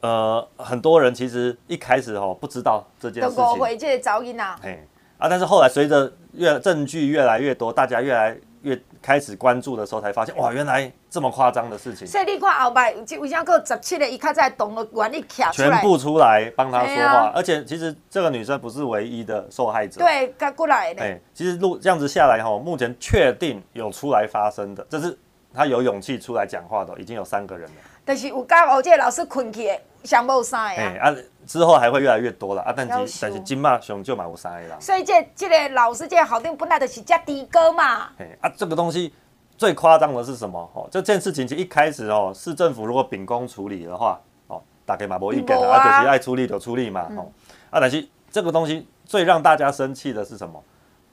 [0.00, 3.44] 呃，很多人其实一开始哦不知道这件事情。
[3.44, 4.56] 误会这个噪音啊。
[4.62, 4.86] 哎，
[5.18, 12.06] 啊，但是后来随着越证据越来越多，大家越来越开始关注的时候，才发现哇，原来这么夸张的事情。
[12.06, 17.26] 所以你看后摆，为啥个十七个一卡在动了原理卡出来，全部出来帮他说话。
[17.26, 20.00] 啊、而且其实这个女生不是唯一的受害者。
[20.00, 21.02] 对，刚过来的。
[21.02, 25.16] 哎，其实录这样子下来哈，目前确定有出来发声的，这是
[25.52, 27.74] 他有勇气出来讲话的，已经有三个人了。
[28.04, 31.10] 但是有刚我这个老师困起的，想无三个啊。
[31.10, 34.76] 啊，之后还会越来越多了啊，但是但是金马熊就买无三个啦。
[34.80, 38.10] 所以这这个老师这个校长本来就是只的哥嘛。
[38.18, 39.12] 哎啊，这个东西。
[39.56, 40.68] 最夸张的是什么？
[40.74, 47.30] 哦，这件事情其实一开始哦，市政府如果秉公处理的话，哦，大概嘛不会给的，啊，就是爱出力就出力嘛，哦，
[47.70, 50.60] 啊，但是这个东西最让大家生气的是什么？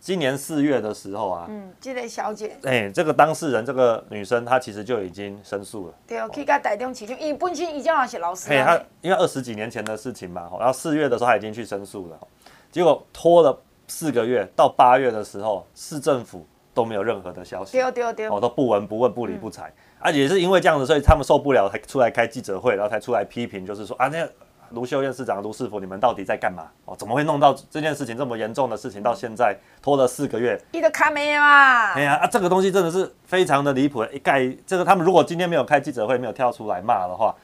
[0.01, 12.19] 今年四月的时候啊，嗯，这个小姐，哎，这个当事人这个女生她其实就已经申诉了，对，去跟台中市因为本身已经是老师，哎，她因为二十几年前的事情嘛，然后四月的时候她已经去申诉了，
[12.71, 16.45] 结果拖了四个月，到八月的时候市政府。
[16.73, 19.63] 都没有任何的消息，对对对，哦，都不闻不问不理不睬，
[19.99, 24.25] 而、嗯啊、也是因为这样子，所以他们受不了，才出来开记者会，然后才出来批评，就是说啊，那
[24.73, 26.67] 卢秀燕市长、卢市府，你们到底在干嘛？
[26.85, 31.93] 哦，怎么会弄到这件事情这么严重的事情，到现在拖了四个月，一个卡没嘛？
[31.93, 37.35] 哎呀啊，这个东西真的是非常的离谱，一概这个他们如果今天没有开记者会，没有跳出来骂的话，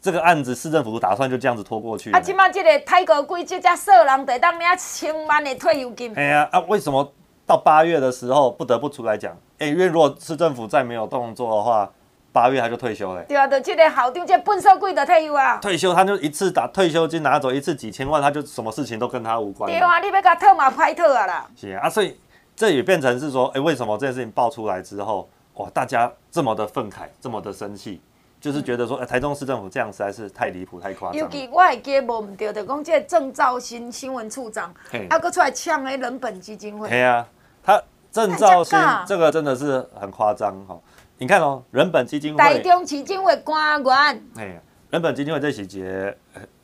[0.00, 2.12] 这个案子市政府打算就这样子拖过去。
[2.12, 6.14] 啊，起码这个泰国贵这家色狼得当领千万的退休金。
[6.14, 7.12] 哎呀啊，为什么
[7.44, 9.36] 到八月的时候不得不出来讲？
[9.58, 11.90] 哎，因为如果市政府再没有动作的话，
[12.36, 13.22] 八月他就退休了。
[13.22, 15.56] 对啊，就这个校长，这笨手鬼的退休啊。
[15.56, 19.70] 退休他就一次打退休金拿走一次几千万，他就什么事情都跟他无关。
[19.70, 21.46] 对啊，你要给他特嘛拍特啊啦。
[21.56, 22.20] 是啊，所以
[22.54, 28.02] 这也变成是说，哎，为什么这件事情爆出来之后，哇，大家这么的愤慨，这么的生气，
[28.38, 31.18] 就是觉得说，哎，台中市政府这样实在是太离谱、太夸张。
[31.18, 34.74] 尤其我还记得无唔对，就讲这个郑兆新新闻处长，
[35.08, 36.90] 他搁出来抢诶人本基金会。
[36.90, 37.26] 对啊，
[37.64, 37.82] 他。
[38.12, 40.74] 郑兆新这个真的是很夸张哈！
[41.18, 46.16] 你看哦，人本基金会、台中基金会官员，哎，人本基金会这是节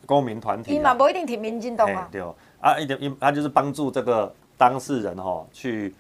[0.05, 2.21] 公民团体，伊嘛不一定挺民进党啊，对。
[2.21, 5.95] 哦，啊一点一，他就是帮助这个当事人哈去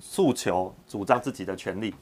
[0.00, 1.94] 诉求、主张自己的权利。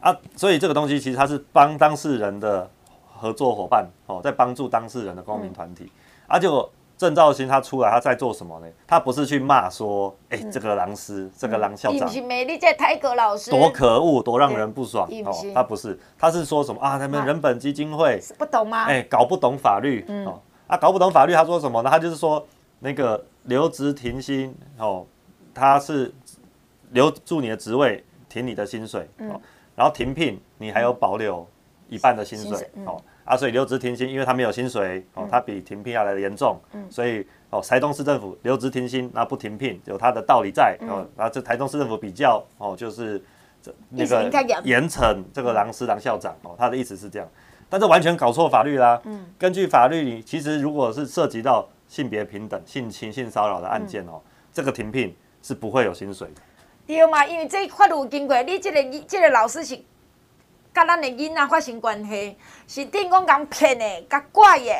[0.00, 2.68] 啊，所以这个东西其实他是帮当事人的
[3.14, 5.90] 合作伙伴哦，在帮助当事人的公民团体，嗯、
[6.26, 6.70] 啊就。
[7.00, 8.66] 郑兆新他出来，他在做什么呢？
[8.86, 15.32] 他不是去骂说，哎、欸，这个狼师，嗯、这个狼校长，是美丽在台阁老师多可恶，多让人不爽哦。
[15.54, 16.98] 他不是，他是说什么啊？
[16.98, 18.84] 他们人本基金会不懂吗？
[18.84, 20.38] 哎、欸，搞不懂法律、嗯、哦。
[20.66, 21.88] 啊，搞不懂法律，他说什么呢？
[21.88, 22.46] 他就是说
[22.80, 25.06] 那个留职停薪哦，
[25.54, 26.12] 他是
[26.90, 29.40] 留住你的职位，停你的薪水哦，嗯、
[29.74, 31.48] 然后停聘你还有保留
[31.88, 33.00] 一半的薪水、嗯、哦。
[33.30, 41.06] 啊，所以留职停薪，因为他没有薪水哦，他比停聘要来的严重，嗯、所以哦，台东市政府留职停薪，那不停聘有他的道理在哦。
[41.16, 43.22] 然后这台东市政府比较哦，就是
[43.62, 44.24] 这那个
[44.64, 47.28] 严惩这个狼师郎校长哦，他的意思是这样，
[47.68, 49.00] 但是完全搞错法律啦。
[49.04, 56.42] 嗯，根据法律，你其实如果是涉及到性别平等、性侵、性骚扰的案件哦，嗯、这个停聘是不会有薪水的。
[56.84, 59.78] 对嘛，因为这法律经过，你这个这个老师是。
[60.74, 64.72] 甲咱的囡仔发生关系，是顶讲讲骗的、甲拐的，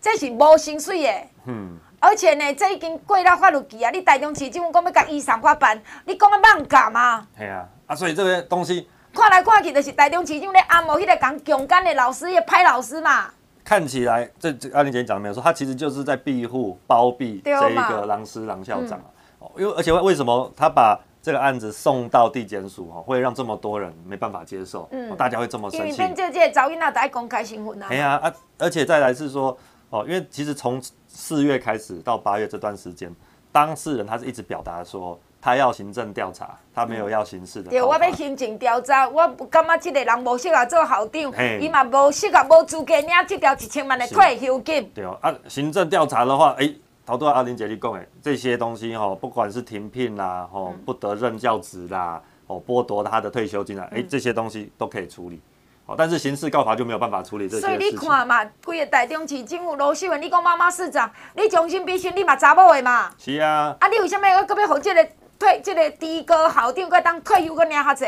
[0.00, 1.12] 这是无薪水的。
[1.46, 1.78] 嗯。
[2.02, 3.90] 而且呢，这已经过了法律期啊！
[3.90, 7.26] 你台中市政府讲要甲伊上法办，你讲要妄讲吗？
[7.36, 13.26] 系啊，啊，所以这个东西看来看去，就是台中市政府咧按摩迄个讲强奸的老师，也歹老师嘛。
[13.62, 18.98] 看起来，这这阿玲姐讲的没有错，他其实就是在庇护、包庇这一个狼师狼校长
[19.38, 19.44] 啊。
[19.58, 24.88] 因为而且为什么他把这个案子送到地检署哈，会让这么多人没办法接受？
[24.92, 26.02] 嗯，大家会这么生气？
[26.02, 27.86] 因为这届早应那在公开新闻啊。
[27.90, 29.56] 哎呀啊，而且再来是说
[29.90, 33.14] 哦，因为其实从四月开始到八月这段时间，
[33.52, 35.18] 当事人他是一直表达说。
[35.42, 37.70] 他要行政调查，他没有要刑事的。
[37.70, 44.86] 对，我要行政调查，我感觉这个人无适合做校长，伊嘛无适合，无资格领这条一千万的退休金。
[44.94, 46.80] 对哦，啊，行政调查的话，哎、欸，
[47.10, 55.40] 头拄阿玲姐你讲的这些东西哈，不管是停聘啦，吼，不得任教职啦，哦，剥夺他的退休金啦，哎、欸，这些东西都可以处理。
[55.86, 57.62] 哦，但是刑事告发就没有办法处理这些。
[57.62, 63.10] 所以你看嘛，规个台中市政府卢秀燕，你讲妈妈市长，你将心比心，你嘛查某的嘛？
[63.18, 63.76] 是啊。
[63.80, 65.08] 啊，你为什么要搁要互这个？
[65.40, 68.04] 退这个低哥校长，佮当退休个领哈子，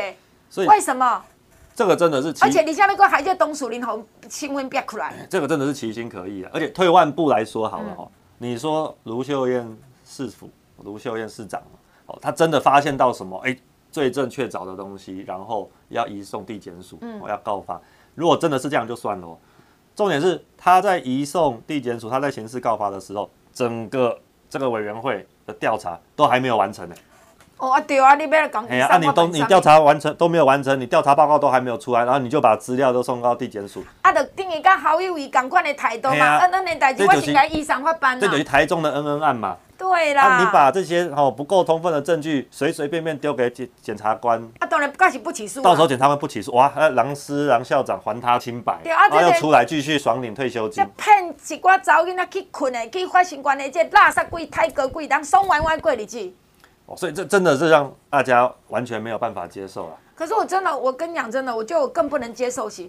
[0.51, 1.19] 所以为什么？
[1.73, 6.51] 这个真的是，而且你像那个海这董树林红新闻憋出来，这个真的是其心可议啊！
[6.53, 10.49] 而且退万步来说好了哦，嗯、你说卢秀燕市府、
[10.83, 11.61] 卢秀燕市长
[12.05, 13.37] 哦，他真的发现到什么？
[13.45, 13.57] 哎，
[13.91, 17.79] 罪证确凿的东西，然后要移送地检署，我，要告发。
[18.15, 19.37] 如果真的是这样就算了，
[19.95, 24.19] 重点是他在移送地检署，他在刑事告发的时候，整个
[24.49, 26.95] 这个委员会的调查都还没有完成呢。
[27.57, 28.65] 哦啊对啊，你不要讲。
[28.67, 33.83] 哎呀，啊你都你调查完成都没有完成，你调查报告都还没有出来，然后你就把资料都送到地检署。
[34.01, 39.55] 啊，就等于跟好友一样款的态度嘛，恩恩的代志我是该依上法办这就是台中的恩恩案嘛。
[39.77, 40.23] 对啦。
[40.23, 44.41] 啊，你把这些哦不够充分的证据随随便便丢给检检察官。
[44.59, 45.61] 啊，当然不是不起诉。
[45.61, 50.83] 到时候检察官不起诉，哇，郎师郎校长还他清白，然后又出来继续爽领退休金。
[50.83, 56.33] 这骗一寡查某囡仔去困的，去发新冠的，这垃圾鬼、太哥鬼，人爽歪歪过日子。
[56.93, 59.97] 哦，所以这真的是让大家完全没有办法接受了。
[60.15, 62.87] 可是我真的，我跟你讲，真的，我就更不能接受是，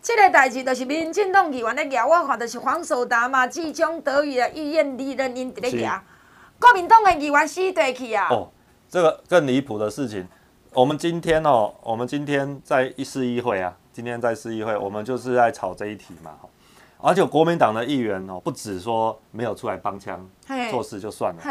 [0.00, 6.02] 这个代志就是民进党议员在咬，我看的是黄守达嘛，志忠德语的医院里人因在咬，
[6.58, 8.28] 国民党的议员死地去啊。
[8.30, 8.48] 哦，
[8.88, 10.26] 这个更离谱的事情，
[10.72, 16.32] 我们今天哦，我们今天在市议会啊，今天在市议会，我们就是在吵这一题嘛。
[17.02, 20.24] 而且国民党的议员哦，不止说没有出来帮腔
[20.70, 21.42] 做事就算了，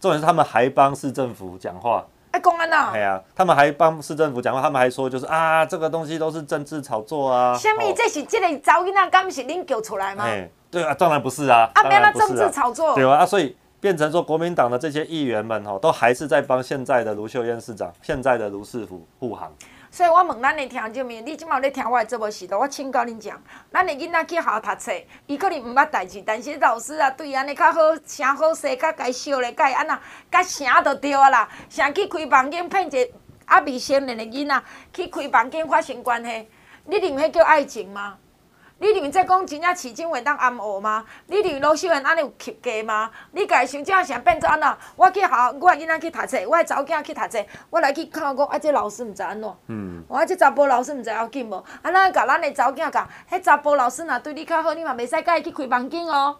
[0.00, 2.04] 重点是他们还帮市政府讲话。
[2.32, 2.90] 哎，公安呐！
[2.92, 7.56] 对啊，他们还帮市政府讲话，他们还说就是啊，这个东西都是政治炒作啊。
[7.56, 7.94] 什么？
[7.96, 9.08] 这是这个噪音啊？
[9.08, 10.24] 刚是恁叫出来吗？
[10.24, 11.70] 哎，对啊，当然不是啊。
[11.72, 12.94] 啊，没那政治炒作。
[12.96, 19.50] 对啊，所以变成说国民党的这些议员们哦，都还是在帮现在的卢秀燕市长、现在的卢市府护航。
[19.96, 24.92] 所以我问咱的听众们，你今嘛有咧听我的节目时，我请教恁讲，咱的囡仔去学校读册，
[25.24, 29.98] 伊可能毋捌代志，但是老师啊，对安尼较好，声好势，较该烧咧，该安那，
[30.30, 31.48] 甲声都对啊啦。
[31.70, 33.10] 啥去开房间骗一个
[33.46, 36.46] 还未成年的囡仔，去开房间发生关系，
[36.84, 38.18] 你认为叫爱情吗？
[38.78, 41.02] 你认为这讲真正市政会当暗黑吗？
[41.28, 43.10] 你认为老师会安尼有及格吗？
[43.32, 44.76] 你家想这样变做安怎？
[44.96, 49.50] 我去学校，我囡仔去读册，我查某囝去读册，我来去看讲，啊，这老师毋知安怎？
[49.68, 50.04] 嗯。
[50.06, 51.56] 我这查甫老师毋知要紧无？
[51.56, 56.36] 啊，咱甲咱的查某囝讲，迄查甫老师若对你较好，你嘛袂使甲伊去开房间哦。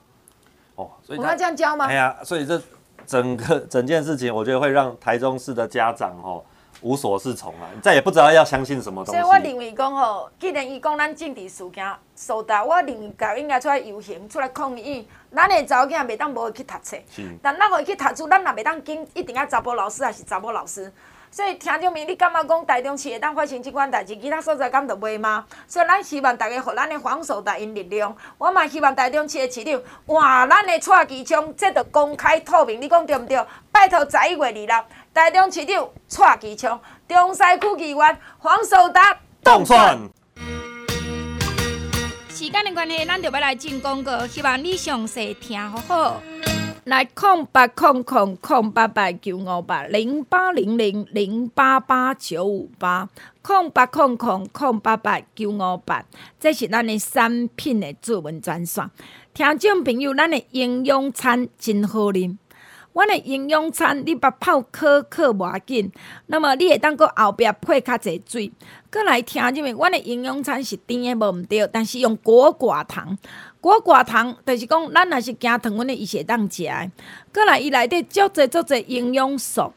[0.74, 1.86] 哦，所以我要这样教吗？
[1.86, 2.60] 哎呀，所以这
[3.06, 6.44] 整个整件事情，我觉得会让台中市的家长哦。
[6.82, 7.68] 无所适从啊！
[7.74, 9.20] 你再也不知道要相信什么东西。
[9.20, 11.84] 所以我认为讲吼，既然伊讲咱政治事件，
[12.14, 15.08] 受到我认为该应该出来游行，出来抗议。
[15.34, 20.92] 咱的查某囝袂当无去读册，是但咱互伊去读书，咱也袂当紧一定要查甫老师还是查某老师。
[21.28, 25.44] 所以听证明，你感觉讲台中市会当发生即款代志，其他所在敢着袂吗？
[25.66, 28.16] 所以咱希望大家互咱的防守台因力量。
[28.38, 33.44] 我嘛希望台中市的市长，哇，咱的蔡其昌，这着公开透明，你讲对毋对？
[33.70, 34.84] 拜托十一月二日。
[35.16, 39.98] 台中市长蔡其昌，中西区议员黄守达动算。
[42.28, 46.22] 时间的关系，咱就要来进广告，希望你详细听好好。
[46.84, 53.08] 来空八空空空八八九五八零八零零零八八九五八
[53.40, 56.04] 空八空空空八八九五八，
[56.38, 58.90] 这是咱的产品的主文专线。
[59.32, 62.36] 听众朋友，咱的营养餐真好啉。
[62.96, 65.92] 阮的营养餐，你把泡可可无要紧，
[66.28, 68.50] 那么你会当搁后壁配较侪水。
[68.90, 73.14] 过来听入面，阮的营养餐是甜的无毋对，但是用果寡糖，
[73.60, 76.90] 果寡糖就是讲咱若是惊糖，阮的伊是会当食的。
[77.30, 79.70] 搁来伊内底足侪足侪营养素，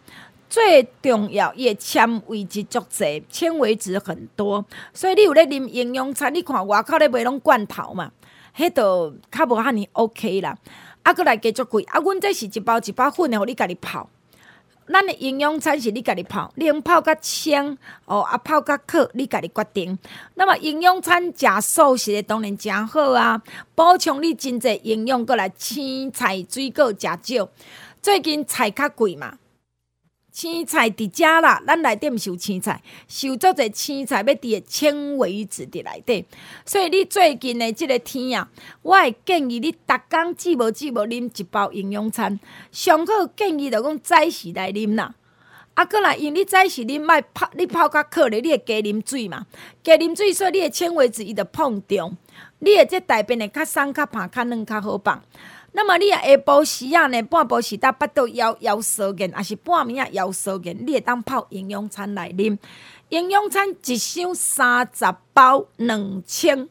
[0.50, 8.10] 最重要伊的纤维质足侪，纤维质很多，所以你有咧啉营养餐，你看外口咧卖拢罐头嘛，
[8.56, 10.58] 迄着较无遐尼 OK 啦。
[11.04, 11.84] 啊，阁来加足贵！
[11.84, 14.10] 啊，阮这是一包一包粉的，互你家己泡。
[14.92, 19.98] 咱的营养餐是你家己泡，你用泡较清哦，啊泡较渴，你家己决定。
[20.34, 23.40] 那么营养餐食素食的当然诚好啊，
[23.76, 27.50] 补充你真济营养，阁来青菜水果食少。
[28.02, 29.38] 最近菜较贵嘛，
[30.40, 36.26] 青菜伫遮啦，咱内底毋是有青菜，是有足侪青菜要伫诶纤维质伫内底。
[36.66, 38.48] 所以你最近的即个天啊，
[38.82, 42.40] 我会建议你逐工止无止无啉一包营养餐，
[42.72, 45.14] 上好建议着讲早时来啉啦。
[45.74, 49.46] 啊，阁来因你早时啉莫泡，你泡较渴咧，你会加啉水嘛？
[49.84, 52.16] 加啉水，所以你的纤维质伊着膨胀，
[52.60, 55.22] 你的这大便会较松较芳较嫩较好放。
[55.72, 62.58] 那么你啊下晡时啊呢，半晡时搭巴肚枵枵烧热，还是半暝啊枵烧热，你会当泡营养餐来啉。
[63.10, 66.70] 营养餐一箱三十包两千，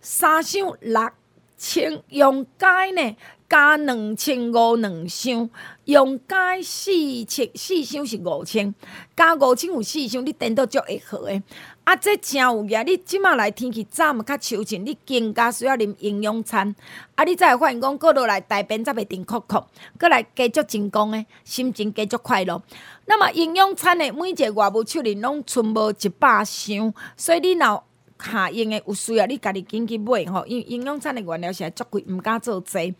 [0.00, 1.10] 三箱六
[1.56, 3.16] 千，用钙呢
[3.48, 5.48] 加两千五两箱，
[5.84, 6.92] 用钙四
[7.24, 8.74] 千四箱是五千，
[9.16, 11.42] 加五千有四箱，你等到足会好诶。
[11.88, 12.84] 啊，这真有影！
[12.86, 16.76] 你即马来天气早嘛较秋晴，你更加需要啉营养餐。
[17.14, 19.64] 啊，你才会发现讲过落来大便才袂停，咳咳，
[19.98, 22.62] 过来加足成功诶，心情加足快乐。
[23.06, 27.82] 那么营养餐诶，每一个外部手里拢剩无一百箱，所以你若
[28.22, 30.44] 下用诶有需要，你家己紧去买吼。
[30.44, 32.94] 因营养餐诶原料是足贵，毋敢做侪。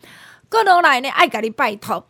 [0.49, 2.03] 过落来呢，爱家己拜托。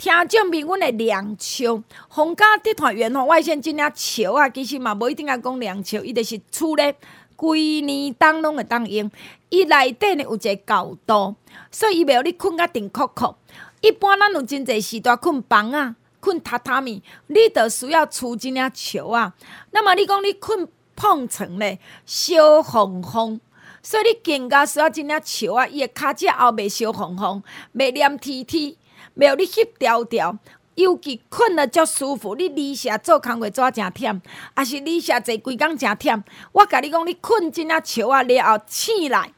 [0.00, 1.78] 听证明阮的凉笑，
[2.08, 6.96] 皇家集团元红外线这领笑啊，其实嘛无一定要讲凉笑，伊就是厝咧
[7.36, 9.10] 规年当拢会当用。
[9.50, 11.36] 伊内底呢有一个高度，
[11.70, 13.34] 所以伊袂互你困甲定酷酷。
[13.82, 19.34] 一般咱有真侪时段困房啊，困榻榻米，你着需要厝这领笑啊。
[19.72, 23.38] 那么你讲你困碰床咧，烧烘烘，
[23.82, 25.66] 所以你更加需要这领笑啊。
[25.66, 27.42] 伊的骹只后袂烧烘烘，
[27.74, 28.76] 袂黏贴贴。
[29.20, 30.38] 没有你翕条条，
[30.76, 32.34] 尤其困了足舒服。
[32.36, 34.18] 你离下做工会做诚忝，
[34.56, 36.22] 还是离下坐规工诚忝。
[36.52, 39.30] 我甲你讲，你困真啊笑啊了后醒来，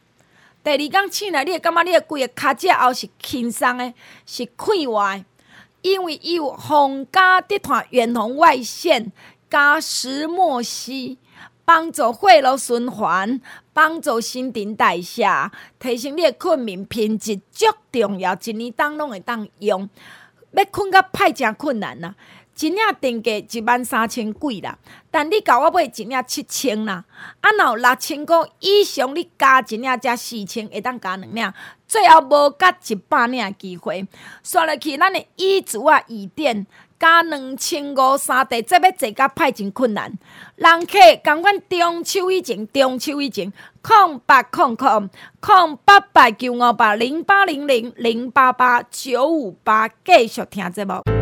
[0.62, 3.92] 第二天醒来，你会感觉你的规个脚趾后是轻松的，
[4.24, 5.24] 是快活的，
[5.82, 9.10] 因为伊有皇家集团远红外线
[9.50, 11.18] 加石墨烯，
[11.64, 13.40] 帮助血液循环，
[13.72, 15.26] 帮助新陈代谢，
[15.78, 18.36] 提升你的困眠品质，足重要。
[18.42, 19.88] 一年当拢会当用，
[20.52, 22.14] 要困较歹诚困难呐。
[22.54, 24.78] 一领定价一万三千几啦，
[25.10, 27.02] 但你甲我买一领七千啦。
[27.40, 31.52] 啊，若有六千箍以上，你加一领才四千，会当加两领，
[31.88, 34.06] 最后无甲一百领的机会。
[34.42, 36.66] 刷落去，咱的椅子啊，椅垫。
[37.02, 40.16] 加两千五三地，这要坐甲歹真困难。
[40.54, 51.21] 人客赶阮中秋以前，中秋以前，空八空空空八八九五八零八零零零八八九五八，继续听节目。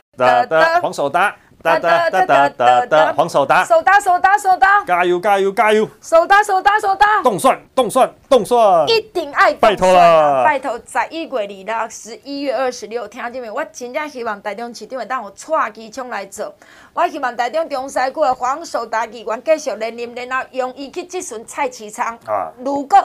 [0.21, 5.87] 哒哒黄守达，哒哒哒哒哒哒黄守达，守达守达守达，加油加油加油！
[6.01, 13.49] 守达守达守达，冻算冻算冻算，一定爱拜托了，拜托在一月二六十一月二十六，听见没？
[13.49, 16.53] 我真正希望台中市长会当有蔡其昌来做，
[16.93, 22.17] 我希望台中中西区的黄守达议员继续连任，然后用伊去质询蔡其昌。
[22.25, 22.97] 啊，如果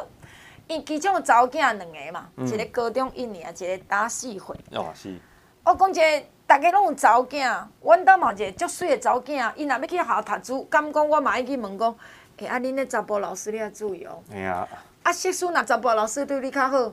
[0.68, 4.56] 因其中有查某囝两个嘛，嗯、一个高中一年，一个大四岁。
[4.72, 5.14] 哦，是。
[5.62, 6.26] 我讲一个。
[6.46, 11.90] 大家拢有查某囝，阮兜嘛一个足水的查某囝，伊若要去学校读书，敢讲我嘛爱去问讲，
[12.38, 14.22] 哎、欸，啊，恁的查甫老师你要注意哦。
[14.32, 14.66] 哎呀。
[15.02, 16.92] 啊，识书若查甫老师对你较好，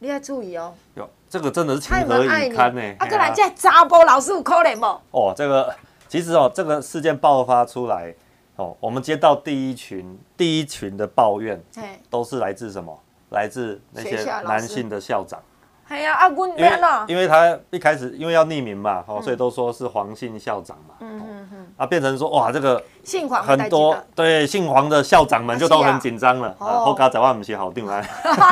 [0.00, 0.74] 你要注意哦。
[0.94, 2.82] 哟，这个真的是情何以堪呢？
[2.98, 5.00] 啊，过来这查甫老师有可能无？
[5.12, 5.72] 哦，这个
[6.08, 8.12] 其实哦，这个事件爆发出来，
[8.56, 11.62] 哦，我们接到第一群第一群的抱怨，
[12.10, 12.98] 都是来自什么？
[13.30, 15.40] 来自那些男性的校长。
[15.88, 17.06] 哎呀，阿阮免啊！
[17.08, 20.94] 因为他一开始因为要匿名嘛，哦，所以都说是黄姓校长嘛。
[21.00, 21.66] 嗯嗯嗯。
[21.78, 26.48] 啊，变成说哇，这个姓黄很多对姓黄的校长们就都很紧张了。
[26.58, 28.06] 啊，好家在我们是好定来。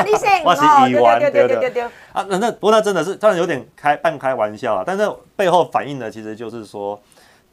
[0.07, 1.82] 你姓我是乙完，对对对对。
[2.12, 4.82] 啊，那那不过那真的是，当然有点开半开玩笑啊。
[4.87, 5.07] 但是
[5.37, 6.99] 背后反映的其实就是说，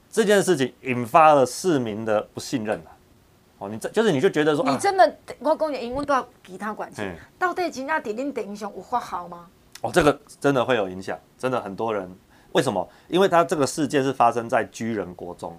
[0.09, 2.81] 这件事情引发了市民的不信任。
[3.57, 7.01] 哦，你这就是你就觉得说，你真的我讲的英文都要其他关系。
[7.37, 9.47] 到底真正在恁电影上有发好吗？
[9.83, 12.09] 哦，这个真的会有影响，真的很多人
[12.53, 12.87] 为什么？
[13.07, 15.55] 因为他这个事件是发生在居仁国中，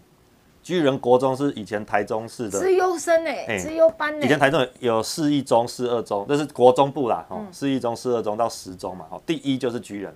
[0.62, 10.12] 居仁国中是以前台中市的资优生哎，资优班哎，以前台中有市一中、市二中，这是国中部啦，哦，市一中、市二中到十中嘛，哦，第一就是居仁。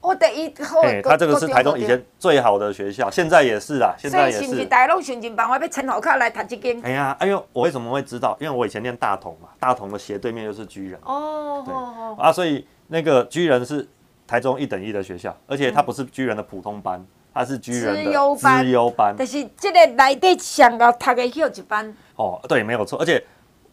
[0.00, 4.44] 我第一好，哎，他这个是台中以前最好的学校，现在也是啦，现在也是。
[4.44, 6.80] 是不是大家拢想尽办法要签号卡来读这间？
[6.82, 8.36] 哎呀，哎呦，我为什么会知道？
[8.40, 11.00] 因为我以前念大同嘛，大同的斜对面就是居人。
[11.02, 13.88] 哦，对啊，所以那个居人是
[14.26, 18.04] 台中一等一的学校，而且它不是居人的普通班，它是居人的
[18.36, 19.14] 资优班。
[19.16, 21.96] 但是这个内地上高读的有一班。
[22.16, 23.24] 哦，对，没有错，而且。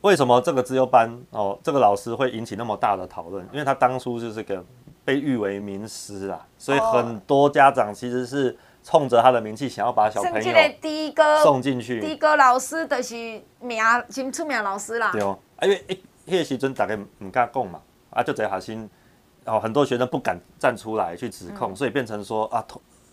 [0.01, 3.43] 为什么这个资优班哦，这个老师会引起那么大的讨论？
[3.51, 4.63] 因为他当初就是个
[5.03, 10.41] 被誉为名师啊，所以很多家长其实是冲着他的名气，想要把小朋友
[11.41, 11.99] 送进去。
[11.99, 13.15] 的哥老师就是
[13.59, 15.09] 名真出名老师啦。
[15.11, 18.87] 对哦，因为诶，那个时阵大家唔敢讲嘛，啊，就这下心，
[19.45, 22.65] 哦，很多学生不敢站出来去指控，嗯、所以变成说啊。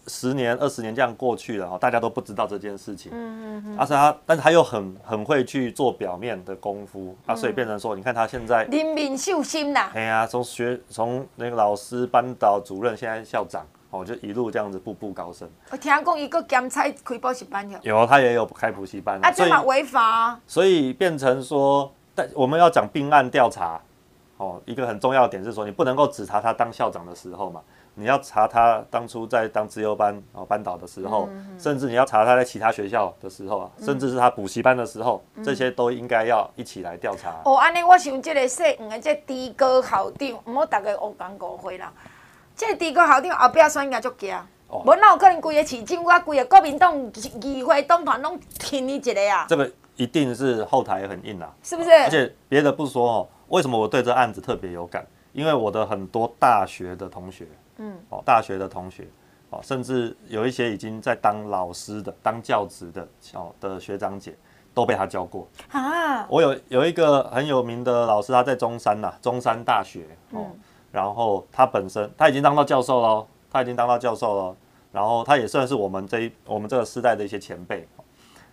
[0.09, 3.13] 十年、二十年这样过去了，大家都不知道这件事情。
[3.15, 3.79] 嗯嗯嗯。
[3.79, 9.93] 而且他，但是他又很很会去做表面的功夫，啊，所以变成说，你看他现在人民秀心呐。
[9.95, 15.49] 哎呀，从学从那个老师、班导、主任，现在校长，哦，就一路这样子步步高升。
[15.71, 17.79] 我听讲一个兼差开补习班有。
[17.83, 19.25] 有，他也有开补习班。
[19.25, 20.37] 啊，这嘛违法。
[20.49, 23.81] 所以变成说，但我们要讲并案调查，
[24.43, 27.61] 哦，一个很重要的点是说，你不能够只查他当校长的时候嘛。
[27.95, 31.29] 你要查他当初在当资优班哦班导的时候，
[31.59, 37.43] 甚至你要查他在其他学校的时候啊，嗯、甚至是他补习班的时候，嗯、这些都应该要一起来调查。
[37.45, 41.93] 哦，安尼我想这个说黄的这低哥校长，唔好大家乌讲误会啦。
[42.57, 44.35] 这个低高校长后壁选应该足惊，
[44.71, 46.97] 无哪有可能规个市政府、规个国民党
[47.43, 49.45] 议会党团拢听你一个啊？
[49.47, 51.91] 这个一定是后台很硬啊，是不是？
[51.91, 55.07] 而且别的不说哦，为什么我对这案子特别有感？
[55.33, 57.47] 因为我的很多大学的同学。
[57.77, 59.07] 嗯，哦，大学的同学，
[59.51, 64.35] 哦，甚至有一些已经在当老师的、当教职的小的学长姐，
[64.73, 66.27] 都被他教过啊。
[66.29, 74.57] 我有有一个很有名的老师，他在中山呐、啊，中山大学哦，嗯、然后他本身他已经当到教授了，他已经当到教授了，
[74.93, 77.87] 然后他也算是我们这一我们这个时代的一些前辈。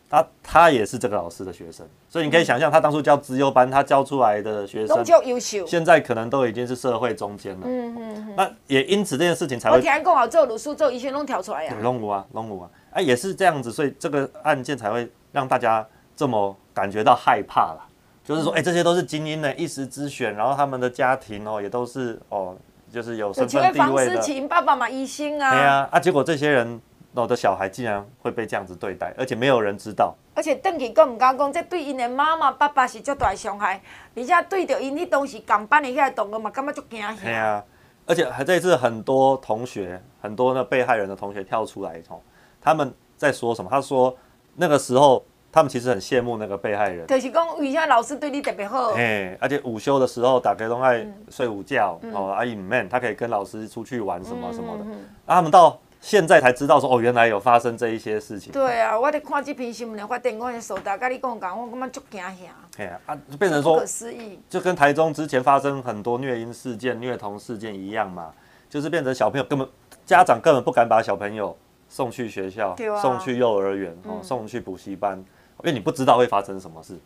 [0.10, 7.62] 他他也是这个老师的学生，所以你可以想象，他当初教资优班，他教出来的学生，优秀，现在可能都已经是社会中间了。
[7.66, 9.78] 嗯嗯，那也因此这件事情才会。
[9.78, 11.76] 我听讲好做鲁肃做医学拢跳出来呀。
[11.84, 15.86] 龙武啊，龙武啊，哎，也是这样子，所以这个案件才会让大家
[16.16, 17.88] 这么感觉到害怕了。
[18.24, 22.58] 就是说，哎，这些都是精英的一时之选，然后他们的家庭哦，也都是哦，
[22.92, 24.14] 就是有身份地位的。
[24.16, 25.52] 房思琴爸爸嘛医生啊。
[25.52, 26.82] 对啊，啊，结果这些人。
[27.14, 30.16] 我的小孩竟然会被这样子对待，而且没有人知道。
[30.36, 33.82] 而且邓启更唔敢讲，这对因的妈妈、爸爸是足大的伤害，
[34.16, 37.14] 而且对着因迄当时共班的遐同学嘛，感觉足惊吓。
[37.16, 37.64] 对啊，
[38.06, 42.24] 而且还这一次很多同学，很多那被害人的同学跳出来吼，
[42.62, 43.70] 他们在说什么？
[43.70, 44.16] 他说
[44.56, 48.92] 那个时候他们其实很羡慕那个被害人，就是讲为啥老师对你特别好。
[48.92, 55.78] 哎，而且午休的时候打开都爱睡午觉，嗯、哦，阿姨们他可以跟老师出去玩什么什么的，嗯嗯嗯、啊，他们到。
[56.02, 58.54] 现在才知道说哦，原来有发生这一些事情。
[58.54, 62.34] 对啊，我在看这篇新闻，发电我的手打，跟你讲讲，我感觉足惊吓。
[62.78, 68.32] 哎呀啊，就变成说，不可思议，就跟台中之前发生很多虐婴事件、虐童事件一样嘛，
[68.70, 69.68] 就是变成小朋友根本
[70.06, 71.56] 家长根本不敢把小朋友
[71.90, 76.98] 送去学校，啊、送去幼儿园，哦，送去补习班，因为你不知道会发生什么事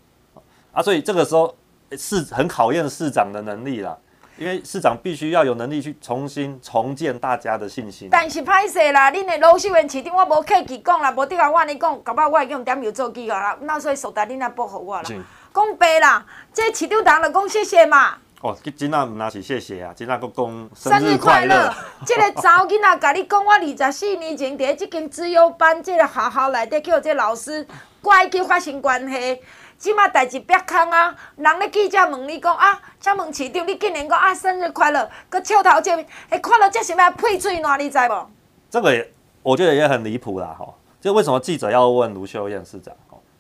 [0.72, 1.54] 啊，所以这个时候
[1.98, 3.98] 是很考验市长的能力啦。
[4.38, 8.08] 因为市长必须要有能力去重新重建大家的信心。
[8.12, 13.56] 但是歹势啦，恁的老秀燕市长我无客气讲啦，无得话我跟你讲，搞不好我会用点油做记号啦。
[13.62, 15.04] 那所以受大恁来保护我啦。
[15.04, 18.16] 讲白啦，这市长当然讲谢谢嘛。
[18.42, 21.74] 哦，今仔唔那是谢谢啊，今仔阁讲生日快乐。
[22.06, 23.62] 即 个查某囡仔甲你讲，我二
[23.92, 27.66] 十四年前伫这间资优班这个学校内底，叫这老师
[28.02, 29.40] 怪去发生关系。
[29.84, 31.14] 即马代志别空啊！
[31.36, 38.26] 人咧记者问你讲啊，请问市长，你竟然讲啊生日快乐，搁笑头笑面，哎，看到这是咩配嘴暖，你知无？
[38.70, 39.08] 这个，
[39.42, 40.74] 我觉得也很离谱啦，吼！
[41.02, 42.96] 就为什么记者要问卢秀燕市长？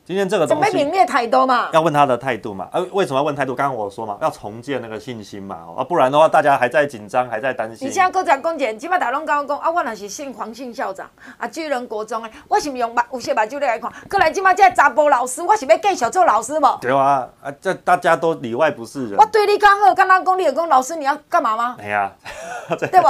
[0.05, 1.69] 今天这个东西，准备泯灭态度嘛？
[1.71, 2.67] 要问他的态度嘛？
[2.73, 3.55] 呃，为什么要问态度？
[3.55, 7.87] 刚刚我说嘛，要重建那个信心嘛，啊，不然的话，大家还在紧张，还在担心。
[7.87, 13.89] 你现在搁再讲一遍，起码大家拢跟我讲啊，我若是姓黄姓校长啊，巨人国中的，我是不是用目有些目睭来看？
[14.09, 16.77] 过来，起码这查甫老师，我是要继续做老师无？
[16.81, 19.17] 对啊，啊，这大家都里外不是人。
[19.17, 21.77] 我对你刚好，刚刚讲你有讲老师，你要干嘛吗？
[21.79, 22.11] 哎呀，
[22.77, 23.07] 对不？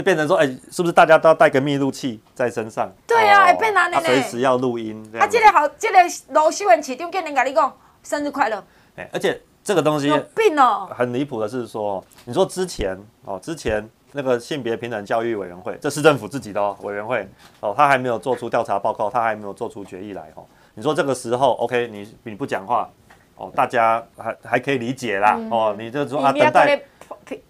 [0.00, 2.90] 就变成说，哎、欸，是不是大家都要带个密录器在身上？
[3.06, 4.02] 对啊，会变哪里呢。
[4.02, 4.98] 随时要录音。
[5.18, 5.98] 啊，这个好，这个
[6.30, 8.64] 卢秀文市长今年跟你讲生日快乐。
[8.96, 10.88] 哎，而且这个东西有病哦。
[10.96, 12.96] 很离谱的是说，你说之前
[13.26, 17.28] 哦，之前那个性别平等教育委员会，这市政府自己的哦委员会
[17.60, 20.42] 哦，他还没有做出调查报告，他还没有做出决议来哦。
[20.72, 22.88] 你说这个时候，OK，你你不讲话
[23.36, 25.76] 哦，大家还还可以理解啦、嗯、哦。
[25.78, 26.80] 你就说啊，等待。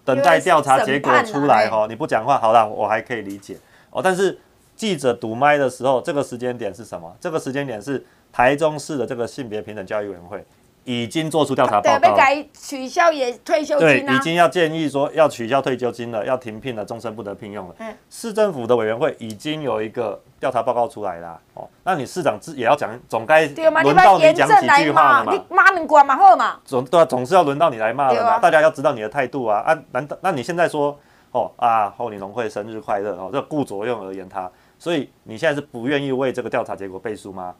[0.03, 3.57] 等待调查结果出来哈，你不讲话，好了，我还可以理解
[3.89, 4.01] 哦。
[4.03, 4.39] 但是
[4.75, 7.15] 记者堵麦的时候，这个时间点是什么？
[7.19, 10.43] 这个时间点是台中市的这个性别平等教育委员会。
[10.83, 17.75] 已经做出调查报告了，要改取消也退休金、啊、对，已经要建议说要取消退休金了，要停聘了，终身不得聘用了。
[17.77, 21.39] 嗯，市政府的委员会已经有一个调查报告出来了。
[21.53, 25.33] 哦，那你市长也要讲，总该轮到你讲几句话了嘛？
[25.33, 26.59] 你骂人管嘛好嘛？
[26.65, 28.39] 总对啊，总是要轮到你来骂了嘛？
[28.39, 29.77] 大家要知道你的态度啊啊！
[29.91, 30.97] 难道那你现在说
[31.31, 37.53] 哦啊，后林农会生日快乐哦，这顾左右而言他，所以你现在是不愿意为这个调查结果背书吗？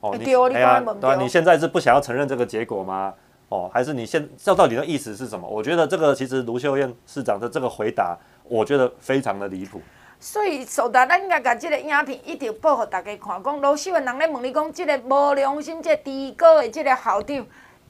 [0.00, 3.14] 哦，你哎呀，对啊，你现在是不想要承认这个结果吗？
[3.48, 5.48] 哦，还是你现这到底的意思是什么？
[5.48, 9.80] 我觉得这个其实卢秀燕市长的这个回答，我觉得非常的离谱。
[10.18, 17.46] 所以，首先咱应该把这个影片一定报给大家看，讲卢秀燕人咧问你讲，这个无良心、这低高的这个校长，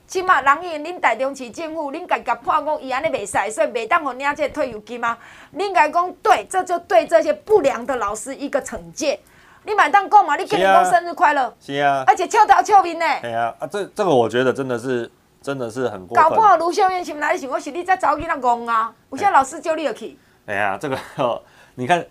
[0.07, 5.16] 即马人因恁台中市政府，恁家己判讲伊安尼袂使，所以袂当互领这个退休金吗？
[5.57, 9.18] 恁家讲对，这就对这些不良的老师一个惩戒。
[9.67, 10.37] 你买单讲嘛？
[10.37, 13.05] 你给你讲生日快乐，是啊，而且笑到笑面呢。
[13.21, 15.11] 对啊，啊，这这个我觉得真的是
[15.43, 16.23] 真的是很过分。
[16.23, 20.17] 搞不好卢秀燕心内想，我是你在找你那公啊，有些老师叫你要去。
[20.47, 21.43] 哎呀，这个、哦、
[21.75, 22.05] 你看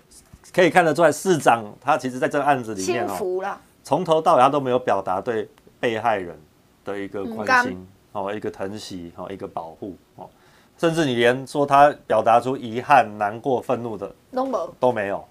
[0.53, 5.49] 可以看得出来，市长他其实在这个案子里面哦，从头到尾他都没有表达对
[5.79, 6.37] 被害人
[6.83, 10.29] 的一个关心哦，一个疼惜哦，一个保护哦，
[10.77, 15.25] 甚至你连说他表达出遗憾、难过、愤怒的都没有都没有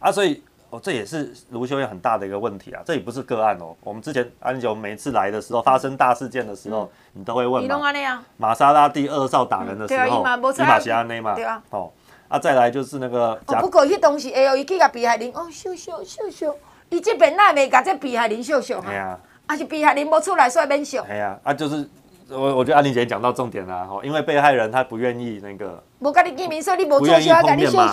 [0.00, 0.42] 啊，所以。
[0.70, 2.82] 哦，这也是卢修燕很大的一个问题啊！
[2.84, 3.74] 这也不是个案哦。
[3.82, 6.82] 我们之前安九每次来的时候，发生大事件的时候，
[7.14, 8.24] 嗯、你都会问嘛。
[8.36, 11.34] 玛莎拉蒂二少打人的时候，伊玛西安内嘛。
[11.34, 11.62] 对啊。
[11.70, 11.90] 哦，
[12.28, 13.40] 啊，再来就是那个。
[13.46, 16.54] 哦，不过迄东西，哎呦，伊去甲被害人哦，秀秀秀秀，
[16.90, 18.92] 伊这边那没甲这被害人秀秀哈。
[18.92, 19.18] 啊。
[19.46, 21.02] 啊是被害人无出来，所以免秀。
[21.08, 21.88] 哎呀，啊就是。
[22.30, 27.90] 我我觉得安玲姐讲到重点了哈，因为被害人他不愿意那个，不跟你见面，所以你不愿意碰面嘛，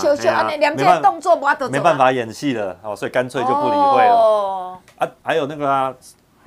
[0.57, 1.35] 两件动作
[1.69, 4.13] 没办法演戏了哦，所以干脆就不理会了。
[4.13, 5.93] 哦、啊，还有那个啊，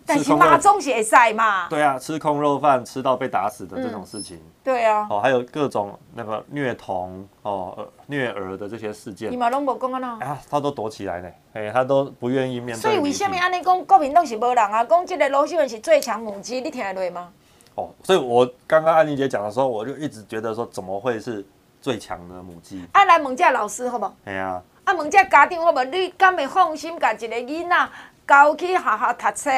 [0.04, 12.82] 但是马中血赛嘛，对啊，吃空肉饭吃到被打死的这种事情，嗯、对啊，哦，还有各种那个虐童哦、虐儿的这些事件，你马拢无讲啊，啊，他都躲起来呢，哎，他都不愿意面对。
[12.82, 14.84] 所以为什么安尼讲国民党是无人啊？
[14.84, 17.30] 讲这个卢秀文是最强母鸡，你听得落吗？
[17.78, 21.46] 哦，所以我刚刚安妮姐讲的时候，我就一直觉得说，怎么会是
[21.80, 22.84] 最强的母鸡？
[22.92, 24.12] 啊，来问这老师好不好？
[24.24, 25.84] 哎呀，啊，问这家长好不好？
[25.84, 27.88] 你敢会放心，把一个囡仔
[28.26, 29.50] 交去学校读册？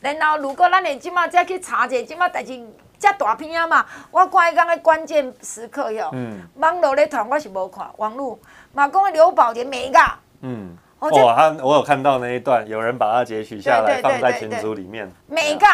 [0.00, 2.64] 然后如果咱会即马再去查者，即马代志
[2.96, 6.08] 遮大片啊嘛，我看伊讲个关键时刻哟。
[6.12, 6.42] 嗯。
[6.54, 8.38] 网络咧传我是无看，网络
[8.72, 9.98] 嘛讲刘宝莲每个。
[10.42, 10.76] 嗯。
[11.00, 15.10] 哦，他我有看到那一段，有人把它截取下来放在群组里面。
[15.26, 15.66] 每个。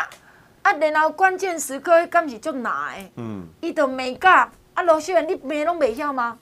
[0.62, 3.10] 啊，然后关键时刻，敢是足难的。
[3.16, 3.46] 嗯。
[3.60, 6.38] 伊都骂甲，啊，罗秀燕，你骂拢袂晓吗？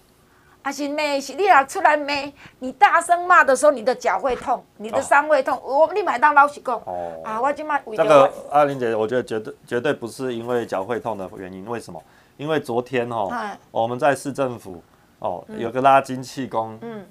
[0.61, 2.13] 啊是骂，是你若出来骂，
[2.59, 5.57] 你大声骂的时候，你的脚会痛，你的伤会痛。
[5.57, 6.75] 哦、我你买当老实讲。
[6.85, 7.23] 哦。
[7.25, 11.65] 啊，我今麦为这个阿玲姐，我觉得绝对绝对不是因为脚会痛的原因。
[11.67, 12.03] 为什么？
[12.37, 14.83] 因为昨天哦，嗯、我们在市政府
[15.21, 17.07] 哦，有个拉筋气功嗯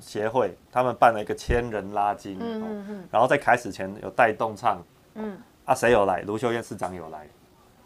[0.00, 2.36] 协会，他们办了一个千人拉筋。
[2.40, 3.08] 嗯嗯嗯。
[3.10, 4.82] 然后在开始前有带动唱。
[5.14, 5.38] 嗯。
[5.68, 6.22] 啊，谁有来？
[6.22, 7.18] 卢秀燕市长有来，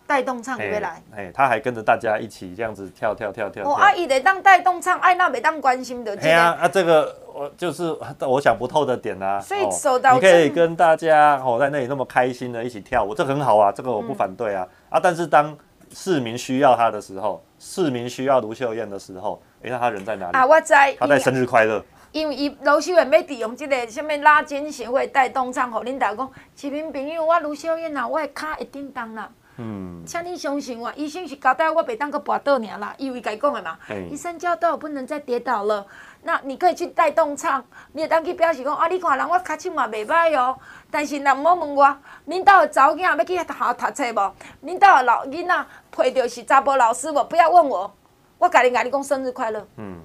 [0.07, 1.03] 带动唱也来。
[1.17, 3.65] 哎，他还跟着大家一起这样子跳跳跳跳。
[3.65, 6.17] 哦，阿姨得当带动唱，爱那没当关心的。
[6.17, 9.41] 对啊，啊，这个我就是我想不透的点啊。
[9.41, 14.65] 所以收到，你可以跟大家哦在那里那么开心的一起跳舞，这很好啊，这个我不反对啊。
[14.89, 15.59] 啊，但是当
[15.93, 20.37] 市民需要他的时候，市民需要卢秀燕的时候，哎，那他人在哪里？
[20.39, 20.95] 啊，我在。
[21.01, 21.85] 他在生日快乐。
[22.13, 29.31] 因为伊卢秀燕要利用即个什物拉筋协会带动唱，互恁大家讲，市民朋友，我卢秀燕呐，我的脚会叮当啦。
[29.57, 30.03] 嗯。
[30.05, 33.79] 请你相信我，医生是交代我袂当个跋倒尔啦，因为该讲的嘛。
[33.87, 35.87] 嘿医生交代我不能再跌倒了。
[36.25, 40.59] 那你可以去带动唱，你会当去表示讲啊，你看人我脚手嘛袂歹哦。
[40.91, 41.97] 但是若毋好问我，
[42.29, 44.35] 恁兜的查某囝要去学校读册无？
[44.67, 47.25] 恁兜的老囡仔配着是查甫老师无？
[47.25, 47.91] 不要问我，
[48.37, 49.67] 我家己甲你讲生日快乐。
[49.77, 49.99] 嗯，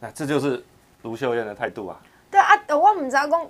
[0.00, 0.64] 那这就是。
[1.04, 2.00] 卢秀燕的态度啊，
[2.30, 3.46] 对啊，我唔知讲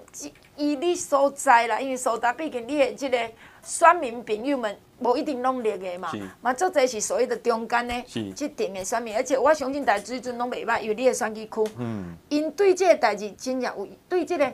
[0.57, 3.17] 以你所在啦，因为苏达毕竟你的这个
[3.63, 6.11] 选民朋友们无一定拢绿的嘛，
[6.43, 8.03] 嘛做这是所谓的中间的，
[8.35, 14.53] 即定的选民，而且我相信大家水准拢袂歹，因为你的选举区，嗯，因对这个代志真正有，对这个二